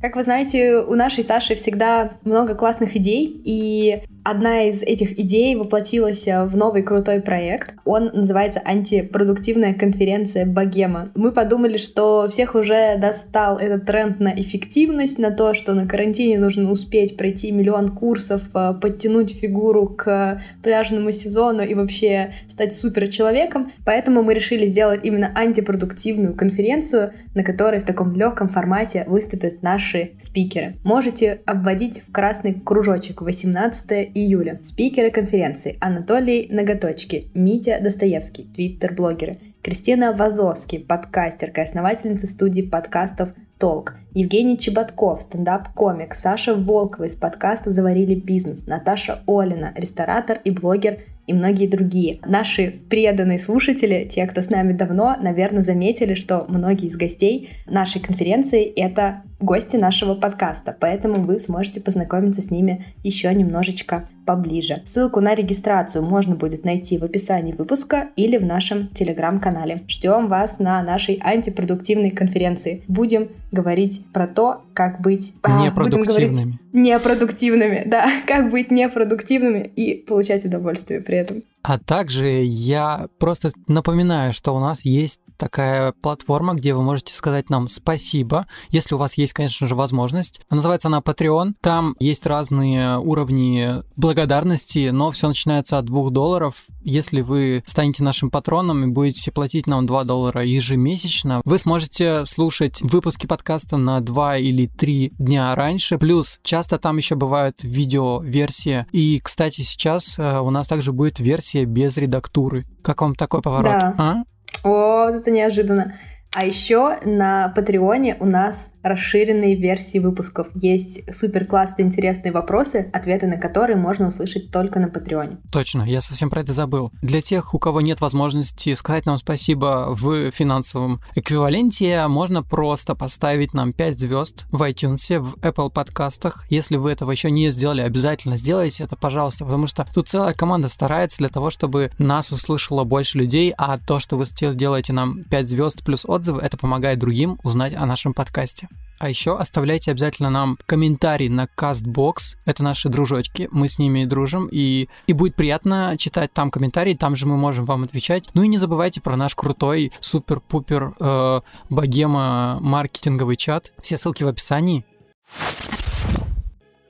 Как 0.00 0.16
вы 0.16 0.24
знаете, 0.24 0.78
у 0.78 0.94
нашей 0.96 1.22
Саши 1.22 1.54
всегда 1.54 2.12
много 2.24 2.56
классных 2.56 2.96
идей, 2.96 3.40
и 3.44 4.02
одна 4.24 4.64
из 4.68 4.82
этих 4.82 5.18
идей 5.18 5.54
воплотилась 5.56 6.26
в 6.26 6.56
новый 6.56 6.82
крутой 6.82 7.20
проект. 7.20 7.74
Он 7.84 8.10
называется 8.12 8.62
«Антипродуктивная 8.64 9.74
конференция 9.74 10.46
Богема». 10.46 11.10
Мы 11.14 11.32
подумали, 11.32 11.76
что 11.76 12.28
всех 12.28 12.54
уже 12.54 12.96
достал 12.98 13.58
этот 13.58 13.86
тренд 13.86 14.20
на 14.20 14.32
эффективность, 14.34 15.18
на 15.18 15.30
то, 15.30 15.54
что 15.54 15.74
на 15.74 15.86
карантине 15.86 16.38
нужно 16.38 16.70
успеть 16.70 17.16
пройти 17.16 17.50
миллион 17.50 17.88
курсов, 17.88 18.42
э, 18.54 18.74
подтянуть 18.80 19.36
фигуру 19.36 19.88
к 19.88 20.42
пляжному 20.62 21.10
сезону 21.12 21.62
и 21.62 21.74
вообще 21.74 22.32
стать 22.48 22.76
супер 22.76 23.08
человеком. 23.08 23.72
Поэтому 23.84 24.22
мы 24.22 24.34
решили 24.34 24.66
сделать 24.66 25.00
именно 25.02 25.32
антипродуктивную 25.34 26.34
конференцию, 26.34 27.12
на 27.34 27.42
которой 27.42 27.80
в 27.80 27.84
таком 27.84 28.14
легком 28.14 28.48
формате 28.48 29.04
выступят 29.06 29.62
наши 29.62 30.12
спикеры. 30.20 30.74
Можете 30.84 31.40
обводить 31.46 32.02
в 32.06 32.12
красный 32.12 32.54
кружочек 32.54 33.22
18 33.22 34.11
июля. 34.14 34.58
Спикеры 34.62 35.10
конференции 35.10 35.76
Анатолий 35.80 36.48
Ноготочки, 36.50 37.28
Митя 37.34 37.78
Достоевский, 37.82 38.48
твиттер-блогеры, 38.54 39.36
Кристина 39.62 40.12
Вазовский, 40.12 40.80
подкастерка 40.80 41.60
и 41.60 41.64
основательница 41.64 42.26
студии 42.26 42.62
подкастов 42.62 43.30
Толк, 43.58 43.94
Евгений 44.12 44.58
Чеботков, 44.58 45.22
стендап-комик, 45.22 46.14
Саша 46.14 46.54
Волкова 46.54 47.04
из 47.04 47.14
подкаста 47.14 47.70
«Заварили 47.70 48.16
бизнес», 48.16 48.66
Наташа 48.66 49.22
Олина, 49.28 49.72
ресторатор 49.76 50.40
и 50.42 50.50
блогер 50.50 50.98
и 51.28 51.32
многие 51.32 51.68
другие. 51.68 52.18
Наши 52.26 52.70
преданные 52.90 53.38
слушатели, 53.38 54.08
те, 54.12 54.26
кто 54.26 54.42
с 54.42 54.50
нами 54.50 54.72
давно, 54.72 55.16
наверное, 55.20 55.62
заметили, 55.62 56.14
что 56.14 56.44
многие 56.48 56.88
из 56.88 56.96
гостей 56.96 57.50
нашей 57.66 58.00
конференции— 58.00 58.64
это 58.76 59.22
гости 59.44 59.76
нашего 59.76 60.14
подкаста, 60.14 60.76
поэтому 60.78 61.22
вы 61.22 61.38
сможете 61.38 61.80
познакомиться 61.80 62.42
с 62.42 62.50
ними 62.50 62.86
еще 63.02 63.32
немножечко 63.34 64.08
поближе. 64.24 64.82
Ссылку 64.84 65.20
на 65.20 65.34
регистрацию 65.34 66.04
можно 66.04 66.34
будет 66.36 66.64
найти 66.64 66.98
в 66.98 67.04
описании 67.04 67.52
выпуска 67.52 68.08
или 68.16 68.36
в 68.36 68.44
нашем 68.44 68.88
телеграм-канале. 68.88 69.82
Ждем 69.88 70.28
вас 70.28 70.58
на 70.58 70.82
нашей 70.82 71.20
антипродуктивной 71.22 72.10
конференции. 72.10 72.82
Будем 72.88 73.28
говорить 73.50 74.04
про 74.12 74.26
то, 74.26 74.62
как 74.74 75.00
быть... 75.00 75.34
А, 75.42 75.64
непродуктивными. 75.64 76.58
непродуктивными, 76.72 77.82
да, 77.86 78.06
как 78.26 78.50
быть 78.50 78.70
непродуктивными 78.70 79.70
и 79.74 79.94
получать 79.94 80.44
удовольствие 80.44 81.00
при 81.00 81.16
этом. 81.16 81.42
А 81.62 81.78
также 81.78 82.26
я 82.26 83.06
просто 83.18 83.50
напоминаю, 83.68 84.32
что 84.32 84.54
у 84.54 84.58
нас 84.58 84.84
есть 84.84 85.20
такая 85.42 85.90
платформа, 85.90 86.54
где 86.54 86.72
вы 86.72 86.84
можете 86.84 87.12
сказать 87.12 87.50
нам 87.50 87.66
спасибо, 87.66 88.46
если 88.68 88.94
у 88.94 88.98
вас 88.98 89.18
есть, 89.18 89.32
конечно 89.32 89.66
же, 89.66 89.74
возможность. 89.74 90.40
Называется 90.50 90.86
она 90.86 91.00
Patreon. 91.00 91.54
Там 91.60 91.96
есть 91.98 92.26
разные 92.26 92.96
уровни 92.98 93.82
благодарности, 93.96 94.90
но 94.90 95.10
все 95.10 95.26
начинается 95.26 95.78
от 95.78 95.86
2 95.86 96.10
долларов. 96.10 96.66
Если 96.84 97.22
вы 97.22 97.64
станете 97.66 98.04
нашим 98.04 98.30
патроном 98.30 98.84
и 98.84 98.92
будете 98.92 99.32
платить 99.32 99.66
нам 99.66 99.84
2 99.84 100.04
доллара 100.04 100.44
ежемесячно, 100.44 101.42
вы 101.44 101.58
сможете 101.58 102.24
слушать 102.24 102.80
выпуски 102.80 103.26
подкаста 103.26 103.78
на 103.78 104.00
2 104.00 104.36
или 104.36 104.68
3 104.68 105.14
дня 105.18 105.52
раньше. 105.56 105.98
Плюс 105.98 106.38
часто 106.44 106.78
там 106.78 106.98
еще 106.98 107.16
бывают 107.16 107.64
видео-версии. 107.64 108.86
И, 108.92 109.18
кстати, 109.18 109.62
сейчас 109.62 110.20
э, 110.20 110.38
у 110.38 110.50
нас 110.50 110.68
также 110.68 110.92
будет 110.92 111.18
версия 111.18 111.64
без 111.64 111.96
редактуры. 111.96 112.64
Как 112.82 113.00
вам 113.00 113.16
такой 113.16 113.42
поворот? 113.42 113.72
Да. 113.72 113.94
А? 113.98 114.22
О, 114.62 115.08
это 115.08 115.30
неожиданно. 115.30 115.94
А 116.34 116.46
еще 116.46 116.98
на 117.04 117.50
Патреоне 117.50 118.16
у 118.18 118.24
нас 118.24 118.70
расширенные 118.82 119.54
версии 119.54 119.98
выпусков. 119.98 120.48
Есть 120.54 121.14
супер 121.14 121.44
классные 121.44 121.86
интересные 121.86 122.32
вопросы, 122.32 122.90
ответы 122.92 123.26
на 123.26 123.36
которые 123.36 123.76
можно 123.76 124.08
услышать 124.08 124.50
только 124.50 124.80
на 124.80 124.88
Патреоне. 124.88 125.38
Точно, 125.52 125.82
я 125.82 126.00
совсем 126.00 126.30
про 126.30 126.40
это 126.40 126.54
забыл. 126.54 126.90
Для 127.02 127.20
тех, 127.20 127.52
у 127.52 127.58
кого 127.58 127.82
нет 127.82 128.00
возможности 128.00 128.74
сказать 128.74 129.04
нам 129.04 129.18
спасибо 129.18 129.88
в 129.90 130.30
финансовом 130.30 131.02
эквиваленте, 131.14 132.06
можно 132.08 132.42
просто 132.42 132.94
поставить 132.94 133.52
нам 133.52 133.74
5 133.74 134.00
звезд 134.00 134.46
в 134.50 134.62
iTunes, 134.62 135.20
в 135.20 135.36
Apple 135.36 135.70
подкастах. 135.70 136.46
Если 136.48 136.76
вы 136.76 136.92
этого 136.92 137.10
еще 137.10 137.30
не 137.30 137.50
сделали, 137.50 137.82
обязательно 137.82 138.36
сделайте 138.36 138.84
это, 138.84 138.96
пожалуйста, 138.96 139.44
потому 139.44 139.66
что 139.66 139.86
тут 139.92 140.08
целая 140.08 140.32
команда 140.32 140.68
старается 140.68 141.18
для 141.18 141.28
того, 141.28 141.50
чтобы 141.50 141.90
нас 141.98 142.32
услышало 142.32 142.84
больше 142.84 143.18
людей, 143.18 143.52
а 143.58 143.76
то, 143.76 144.00
что 144.00 144.16
вы 144.16 144.24
делаете 144.54 144.94
нам 144.94 145.24
5 145.24 145.46
звезд 145.46 145.84
плюс 145.84 146.06
отзывы, 146.22 146.40
это 146.40 146.56
помогает 146.56 146.98
другим 146.98 147.38
узнать 147.42 147.74
о 147.74 147.84
нашем 147.84 148.14
подкасте. 148.14 148.68
А 148.98 149.08
еще 149.08 149.36
оставляйте 149.36 149.90
обязательно 149.90 150.30
нам 150.30 150.56
комментарий 150.64 151.28
на 151.28 151.46
CastBox. 151.56 152.36
Это 152.44 152.62
наши 152.62 152.88
дружочки, 152.88 153.48
мы 153.50 153.68
с 153.68 153.80
ними 153.80 154.04
дружим, 154.04 154.48
и, 154.50 154.88
и 155.08 155.12
будет 155.12 155.34
приятно 155.34 155.96
читать 155.98 156.32
там 156.32 156.52
комментарии, 156.52 156.94
там 156.94 157.16
же 157.16 157.26
мы 157.26 157.36
можем 157.36 157.64
вам 157.64 157.82
отвечать. 157.82 158.28
Ну 158.34 158.44
и 158.44 158.48
не 158.48 158.58
забывайте 158.58 159.00
про 159.00 159.16
наш 159.16 159.34
крутой 159.34 159.90
супер-пупер 160.00 160.94
э, 161.00 161.40
богема 161.68 162.58
маркетинговый 162.60 163.34
чат. 163.34 163.72
Все 163.82 163.98
ссылки 163.98 164.22
в 164.22 164.28
описании. 164.28 164.84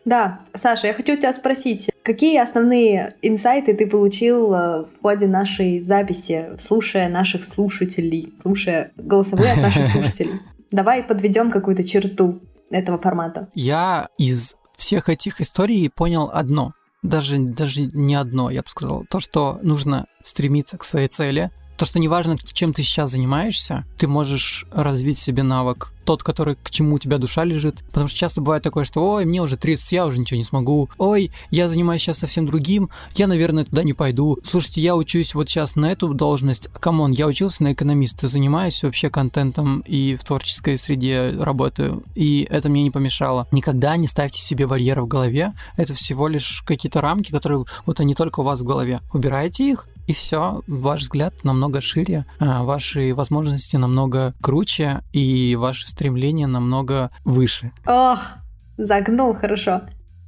Да, 0.04 0.40
Саша, 0.54 0.88
я 0.88 0.94
хочу 0.94 1.16
тебя 1.16 1.32
спросить, 1.32 1.90
какие 2.02 2.38
основные 2.38 3.16
инсайты 3.22 3.74
ты 3.74 3.86
получил 3.86 4.52
э, 4.52 4.84
в 4.84 5.00
ходе 5.00 5.26
нашей 5.26 5.80
записи, 5.80 6.50
слушая 6.58 7.08
наших 7.08 7.44
слушателей, 7.44 8.34
слушая 8.42 8.92
голосовые 8.96 9.52
от 9.52 9.58
наших 9.58 9.86
слушателей? 9.92 10.40
Давай 10.70 11.02
подведем 11.02 11.50
какую-то 11.50 11.84
черту 11.84 12.40
этого 12.70 12.98
формата. 12.98 13.48
Я 13.54 14.08
из 14.18 14.56
всех 14.76 15.08
этих 15.08 15.40
историй 15.40 15.88
понял 15.90 16.30
одно. 16.32 16.72
Даже, 17.02 17.38
даже 17.38 17.82
не 17.82 18.14
одно, 18.14 18.50
я 18.50 18.62
бы 18.62 18.68
сказал. 18.68 19.04
То, 19.08 19.20
что 19.20 19.58
нужно 19.62 20.06
стремиться 20.22 20.78
к 20.78 20.84
своей 20.84 21.08
цели, 21.08 21.50
то, 21.82 21.86
что 21.86 21.98
неважно, 21.98 22.38
чем 22.38 22.72
ты 22.72 22.84
сейчас 22.84 23.10
занимаешься, 23.10 23.84
ты 23.98 24.06
можешь 24.06 24.66
развить 24.70 25.18
себе 25.18 25.42
навык 25.42 25.92
тот, 26.04 26.22
который 26.22 26.56
к 26.56 26.70
чему 26.70 26.96
у 26.96 26.98
тебя 26.98 27.18
душа 27.18 27.44
лежит. 27.44 27.82
Потому 27.88 28.08
что 28.08 28.18
часто 28.18 28.40
бывает 28.40 28.62
такое, 28.62 28.84
что 28.84 29.04
ой, 29.08 29.24
мне 29.24 29.40
уже 29.40 29.56
30, 29.56 29.92
я 29.92 30.06
уже 30.06 30.20
ничего 30.20 30.38
не 30.38 30.44
смогу. 30.44 30.90
Ой, 30.98 31.30
я 31.50 31.68
занимаюсь 31.68 32.02
сейчас 32.02 32.18
совсем 32.18 32.46
другим, 32.46 32.90
я, 33.14 33.26
наверное, 33.26 33.64
туда 33.64 33.82
не 33.82 33.92
пойду. 33.92 34.38
Слушайте, 34.44 34.80
я 34.80 34.96
учусь 34.96 35.34
вот 35.34 35.48
сейчас 35.48 35.76
на 35.76 35.92
эту 35.92 36.12
должность. 36.14 36.68
Come 36.68 36.93
on, 36.93 37.12
я 37.12 37.26
учился 37.26 37.62
на 37.62 37.72
экономиста, 37.72 38.28
занимаюсь 38.28 38.82
вообще 38.82 39.10
контентом 39.10 39.80
и 39.86 40.16
в 40.16 40.24
творческой 40.24 40.78
среде 40.78 41.34
работаю. 41.38 42.02
И 42.14 42.46
это 42.50 42.68
мне 42.68 42.82
не 42.82 42.90
помешало. 42.90 43.46
Никогда 43.52 43.96
не 43.96 44.08
ставьте 44.08 44.40
себе 44.40 44.66
барьеры 44.66 45.02
в 45.02 45.08
голове. 45.08 45.52
Это 45.76 45.94
всего 45.94 46.28
лишь 46.28 46.62
какие-то 46.66 47.00
рамки, 47.00 47.30
которые 47.30 47.64
вот 47.86 48.00
они 48.00 48.14
только 48.14 48.40
у 48.40 48.42
вас 48.42 48.60
в 48.60 48.64
голове. 48.64 49.00
Убирайте 49.12 49.70
их, 49.70 49.88
и 50.06 50.12
все, 50.12 50.62
ваш 50.66 51.00
взгляд 51.00 51.34
намного 51.44 51.80
шире, 51.80 52.26
а 52.38 52.62
ваши 52.62 53.14
возможности 53.14 53.76
намного 53.76 54.34
круче, 54.40 55.00
и 55.12 55.56
ваши 55.56 55.88
стремления 55.88 56.46
намного 56.46 57.10
выше. 57.24 57.72
Ох, 57.86 58.18
загнул 58.76 59.34
хорошо. 59.34 59.82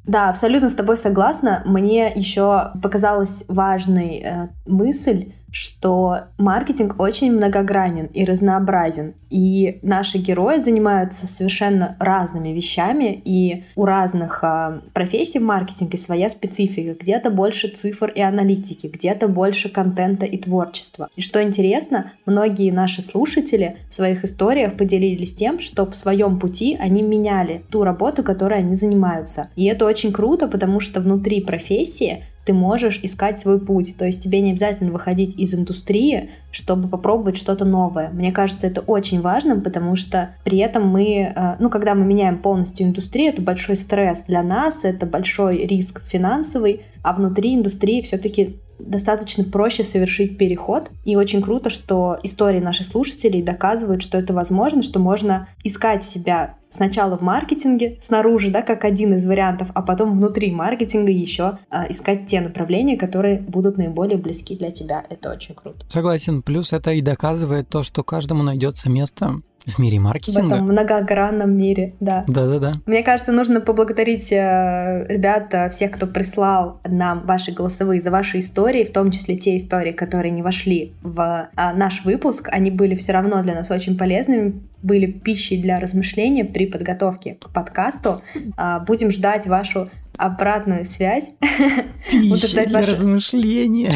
Да, 0.04 0.28
абсолютно 0.28 0.68
с 0.68 0.74
тобой 0.74 0.96
согласна. 0.96 1.62
Мне 1.64 2.12
еще 2.14 2.72
показалась 2.82 3.44
важной 3.48 4.18
э, 4.18 4.48
мысль, 4.66 5.32
что 5.54 6.24
маркетинг 6.36 6.96
очень 6.98 7.32
многогранен 7.32 8.06
и 8.06 8.24
разнообразен. 8.24 9.14
И 9.30 9.78
наши 9.82 10.18
герои 10.18 10.58
занимаются 10.58 11.26
совершенно 11.26 11.96
разными 12.00 12.48
вещами, 12.48 13.22
и 13.24 13.64
у 13.76 13.84
разных 13.84 14.42
э, 14.42 14.80
профессий 14.92 15.38
в 15.38 15.42
маркетинге 15.42 15.96
своя 15.96 16.28
специфика. 16.28 16.96
Где-то 17.00 17.30
больше 17.30 17.68
цифр 17.68 18.10
и 18.10 18.20
аналитики, 18.20 18.88
где-то 18.88 19.28
больше 19.28 19.68
контента 19.68 20.26
и 20.26 20.36
творчества. 20.38 21.08
И 21.14 21.20
что 21.20 21.40
интересно, 21.40 22.12
многие 22.26 22.72
наши 22.72 23.00
слушатели 23.00 23.76
в 23.88 23.94
своих 23.94 24.24
историях 24.24 24.76
поделились 24.76 25.34
тем, 25.34 25.60
что 25.60 25.86
в 25.86 25.94
своем 25.94 26.40
пути 26.40 26.76
они 26.80 27.02
меняли 27.02 27.62
ту 27.70 27.84
работу, 27.84 28.24
которой 28.24 28.58
они 28.58 28.74
занимаются. 28.74 29.50
И 29.54 29.66
это 29.66 29.86
очень 29.86 30.12
круто, 30.12 30.48
потому 30.48 30.80
что 30.80 31.00
внутри 31.00 31.40
профессии 31.40 32.24
ты 32.44 32.52
можешь 32.52 33.00
искать 33.02 33.40
свой 33.40 33.58
путь. 33.58 33.96
То 33.96 34.04
есть 34.04 34.22
тебе 34.22 34.40
не 34.40 34.52
обязательно 34.52 34.92
выходить 34.92 35.38
из 35.38 35.54
индустрии, 35.54 36.30
чтобы 36.50 36.88
попробовать 36.88 37.36
что-то 37.36 37.64
новое. 37.64 38.10
Мне 38.10 38.32
кажется, 38.32 38.66
это 38.66 38.80
очень 38.80 39.20
важным, 39.20 39.62
потому 39.62 39.96
что 39.96 40.34
при 40.44 40.58
этом 40.58 40.86
мы, 40.86 41.32
э, 41.34 41.56
ну, 41.58 41.70
когда 41.70 41.94
мы 41.94 42.04
меняем 42.04 42.38
полностью 42.38 42.86
индустрию, 42.86 43.32
это 43.32 43.42
большой 43.42 43.76
стресс 43.76 44.24
для 44.24 44.42
нас, 44.42 44.84
это 44.84 45.06
большой 45.06 45.66
риск 45.66 46.04
финансовый, 46.04 46.82
а 47.02 47.14
внутри 47.14 47.54
индустрии 47.54 48.02
все-таки 48.02 48.60
достаточно 48.86 49.44
проще 49.44 49.84
совершить 49.84 50.38
переход. 50.38 50.90
И 51.04 51.16
очень 51.16 51.42
круто, 51.42 51.70
что 51.70 52.18
истории 52.22 52.60
наших 52.60 52.86
слушателей 52.86 53.42
доказывают, 53.42 54.02
что 54.02 54.18
это 54.18 54.32
возможно, 54.32 54.82
что 54.82 54.98
можно 54.98 55.48
искать 55.62 56.04
себя 56.04 56.56
сначала 56.70 57.16
в 57.16 57.22
маркетинге, 57.22 57.98
снаружи, 58.02 58.50
да, 58.50 58.62
как 58.62 58.84
один 58.84 59.14
из 59.14 59.24
вариантов, 59.24 59.68
а 59.74 59.82
потом 59.82 60.16
внутри 60.16 60.50
маркетинга 60.50 61.12
еще 61.12 61.58
а, 61.70 61.86
искать 61.88 62.26
те 62.26 62.40
направления, 62.40 62.96
которые 62.96 63.40
будут 63.40 63.78
наиболее 63.78 64.18
близки 64.18 64.56
для 64.56 64.72
тебя. 64.72 65.04
Это 65.08 65.32
очень 65.32 65.54
круто. 65.54 65.86
Согласен. 65.88 66.42
Плюс 66.42 66.72
это 66.72 66.90
и 66.90 67.00
доказывает 67.00 67.68
то, 67.68 67.84
что 67.84 68.02
каждому 68.02 68.42
найдется 68.42 68.90
место 68.90 69.40
в 69.66 69.78
мире 69.78 69.98
маркетинга? 69.98 70.42
В 70.42 70.52
этом 70.52 70.66
многогранном 70.66 71.56
мире, 71.56 71.94
да. 72.00 72.24
Да-да-да. 72.26 72.72
Мне 72.86 73.02
кажется, 73.02 73.32
нужно 73.32 73.60
поблагодарить 73.60 74.32
э, 74.32 75.06
ребят, 75.08 75.52
э, 75.52 75.70
всех, 75.70 75.92
кто 75.92 76.06
прислал 76.06 76.80
нам 76.84 77.24
ваши 77.26 77.52
голосовые 77.52 78.00
за 78.00 78.10
ваши 78.10 78.40
истории, 78.40 78.84
в 78.84 78.92
том 78.92 79.10
числе 79.10 79.36
те 79.36 79.56
истории, 79.56 79.92
которые 79.92 80.32
не 80.32 80.42
вошли 80.42 80.92
в 81.02 81.48
э, 81.56 81.72
наш 81.74 82.04
выпуск. 82.04 82.48
Они 82.52 82.70
были 82.70 82.94
все 82.94 83.12
равно 83.12 83.42
для 83.42 83.54
нас 83.54 83.70
очень 83.70 83.96
полезными, 83.96 84.60
были 84.82 85.06
пищей 85.06 85.60
для 85.60 85.80
размышления 85.80 86.44
при 86.44 86.66
подготовке 86.66 87.38
к 87.40 87.50
подкасту. 87.50 88.22
Э, 88.56 88.80
будем 88.86 89.10
ждать 89.10 89.46
вашу 89.46 89.88
обратную 90.18 90.84
связь. 90.84 91.30
Пища 92.10 92.64
для 92.66 92.78
ваши... 92.78 92.90
размышления. 92.90 93.92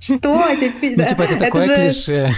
Что? 0.00 0.46
Ну, 0.48 1.04
типа, 1.04 1.22
это 1.22 1.38
такое 1.38 1.74
клише. 1.74 2.32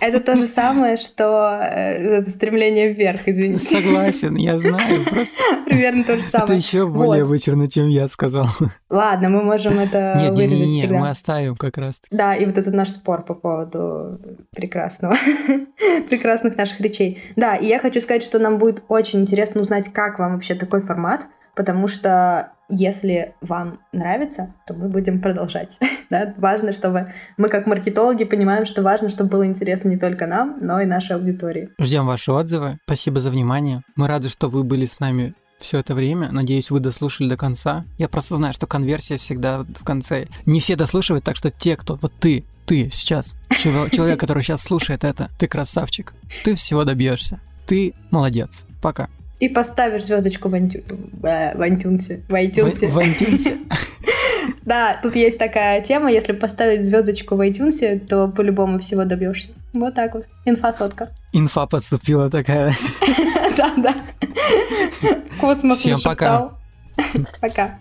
Это 0.00 0.20
то 0.20 0.36
же 0.36 0.46
самое, 0.46 0.96
что 0.96 1.58
э, 1.62 2.18
это 2.18 2.30
стремление 2.30 2.92
вверх, 2.92 3.22
извините. 3.26 3.62
Согласен, 3.62 4.36
я 4.36 4.58
знаю, 4.58 5.04
просто... 5.04 5.36
Примерно 5.64 6.04
то 6.04 6.16
же 6.16 6.22
самое. 6.22 6.44
Это 6.44 6.54
еще 6.54 6.86
более 6.86 7.24
вычурно, 7.24 7.68
чем 7.68 7.88
я 7.88 8.08
сказал. 8.08 8.48
Ладно, 8.90 9.28
мы 9.28 9.42
можем 9.42 9.78
это 9.78 10.16
нет, 10.18 10.34
вырезать 10.34 10.58
не, 10.58 10.74
не, 10.74 10.80
всегда. 10.82 10.98
мы 10.98 11.08
оставим 11.10 11.56
как 11.56 11.78
раз. 11.78 12.00
Да, 12.10 12.34
и 12.34 12.44
вот 12.44 12.58
этот 12.58 12.74
наш 12.74 12.90
спор 12.90 13.24
по 13.24 13.34
поводу 13.34 14.20
прекрасного, 14.54 15.16
прекрасных 16.08 16.56
наших 16.56 16.80
речей. 16.80 17.22
Да, 17.36 17.56
и 17.56 17.66
я 17.66 17.78
хочу 17.78 18.00
сказать, 18.00 18.22
что 18.22 18.38
нам 18.38 18.58
будет 18.58 18.82
очень 18.88 19.20
интересно 19.20 19.60
узнать, 19.60 19.92
как 19.92 20.18
вам 20.18 20.34
вообще 20.34 20.54
такой 20.54 20.82
формат, 20.82 21.26
потому 21.54 21.88
что 21.88 22.52
если 22.68 23.34
вам 23.42 23.80
нравится, 23.92 24.54
то 24.66 24.74
мы 24.74 24.88
будем 24.88 25.20
продолжать. 25.20 25.78
да? 26.10 26.34
Важно, 26.38 26.72
чтобы 26.72 27.12
мы 27.36 27.48
как 27.48 27.66
маркетологи 27.66 28.24
понимаем, 28.24 28.64
что 28.64 28.82
важно, 28.82 29.08
чтобы 29.10 29.30
было 29.30 29.46
интересно 29.46 29.88
не 29.88 29.98
только 29.98 30.26
нам, 30.26 30.56
но 30.60 30.80
и 30.80 30.86
нашей 30.86 31.16
аудитории. 31.16 31.68
Ждем 31.78 32.06
ваши 32.06 32.32
отзывы. 32.32 32.78
Спасибо 32.84 33.20
за 33.20 33.30
внимание. 33.30 33.82
Мы 33.94 34.08
рады, 34.08 34.28
что 34.28 34.48
вы 34.48 34.64
были 34.64 34.86
с 34.86 35.00
нами 35.00 35.34
все 35.60 35.78
это 35.78 35.94
время. 35.94 36.30
Надеюсь, 36.32 36.70
вы 36.70 36.80
дослушали 36.80 37.28
до 37.28 37.36
конца. 37.36 37.84
Я 37.98 38.08
просто 38.08 38.36
знаю, 38.36 38.52
что 38.52 38.66
конверсия 38.66 39.16
всегда 39.16 39.60
в 39.60 39.84
конце. 39.84 40.26
Не 40.46 40.60
все 40.60 40.74
дослушивают, 40.76 41.24
так 41.24 41.36
что 41.36 41.50
те, 41.50 41.76
кто... 41.76 41.98
Вот 42.00 42.12
ты, 42.18 42.44
ты 42.66 42.90
сейчас, 42.90 43.36
человек, 43.58 44.18
который 44.18 44.42
сейчас 44.42 44.62
слушает 44.62 45.04
это, 45.04 45.30
ты 45.38 45.46
красавчик. 45.46 46.14
Ты 46.44 46.54
всего 46.54 46.84
добьешься. 46.84 47.40
Ты 47.66 47.94
молодец. 48.10 48.64
Пока. 48.80 49.08
И 49.42 49.48
поставишь 49.48 50.04
звездочку 50.04 50.48
в, 50.48 50.54
антю... 50.54 50.84
Э, 51.24 51.56
в 51.56 51.60
iTunes. 51.62 52.22
В 52.28 52.32
iTunes. 52.32 52.86
В, 52.86 52.92
в 52.92 52.98
iTunes. 52.98 53.58
Да, 54.64 54.96
тут 55.02 55.16
есть 55.16 55.38
такая 55.38 55.82
тема, 55.82 56.10
если 56.12 56.32
поставить 56.32 56.86
звездочку 56.86 57.34
в 57.34 57.40
iTunes, 57.40 57.98
то 58.06 58.28
по-любому 58.28 58.78
всего 58.78 59.02
добьешься. 59.04 59.48
Вот 59.72 59.94
так 59.94 60.14
вот. 60.14 60.26
Инфа 60.44 60.72
сотка. 60.72 61.08
Инфа 61.32 61.66
подступила 61.66 62.30
такая. 62.30 62.72
Да, 63.56 63.72
да. 63.76 63.94
Космос 65.40 65.78
Всем 65.78 65.98
пока. 66.02 66.52
Пока. 67.40 67.78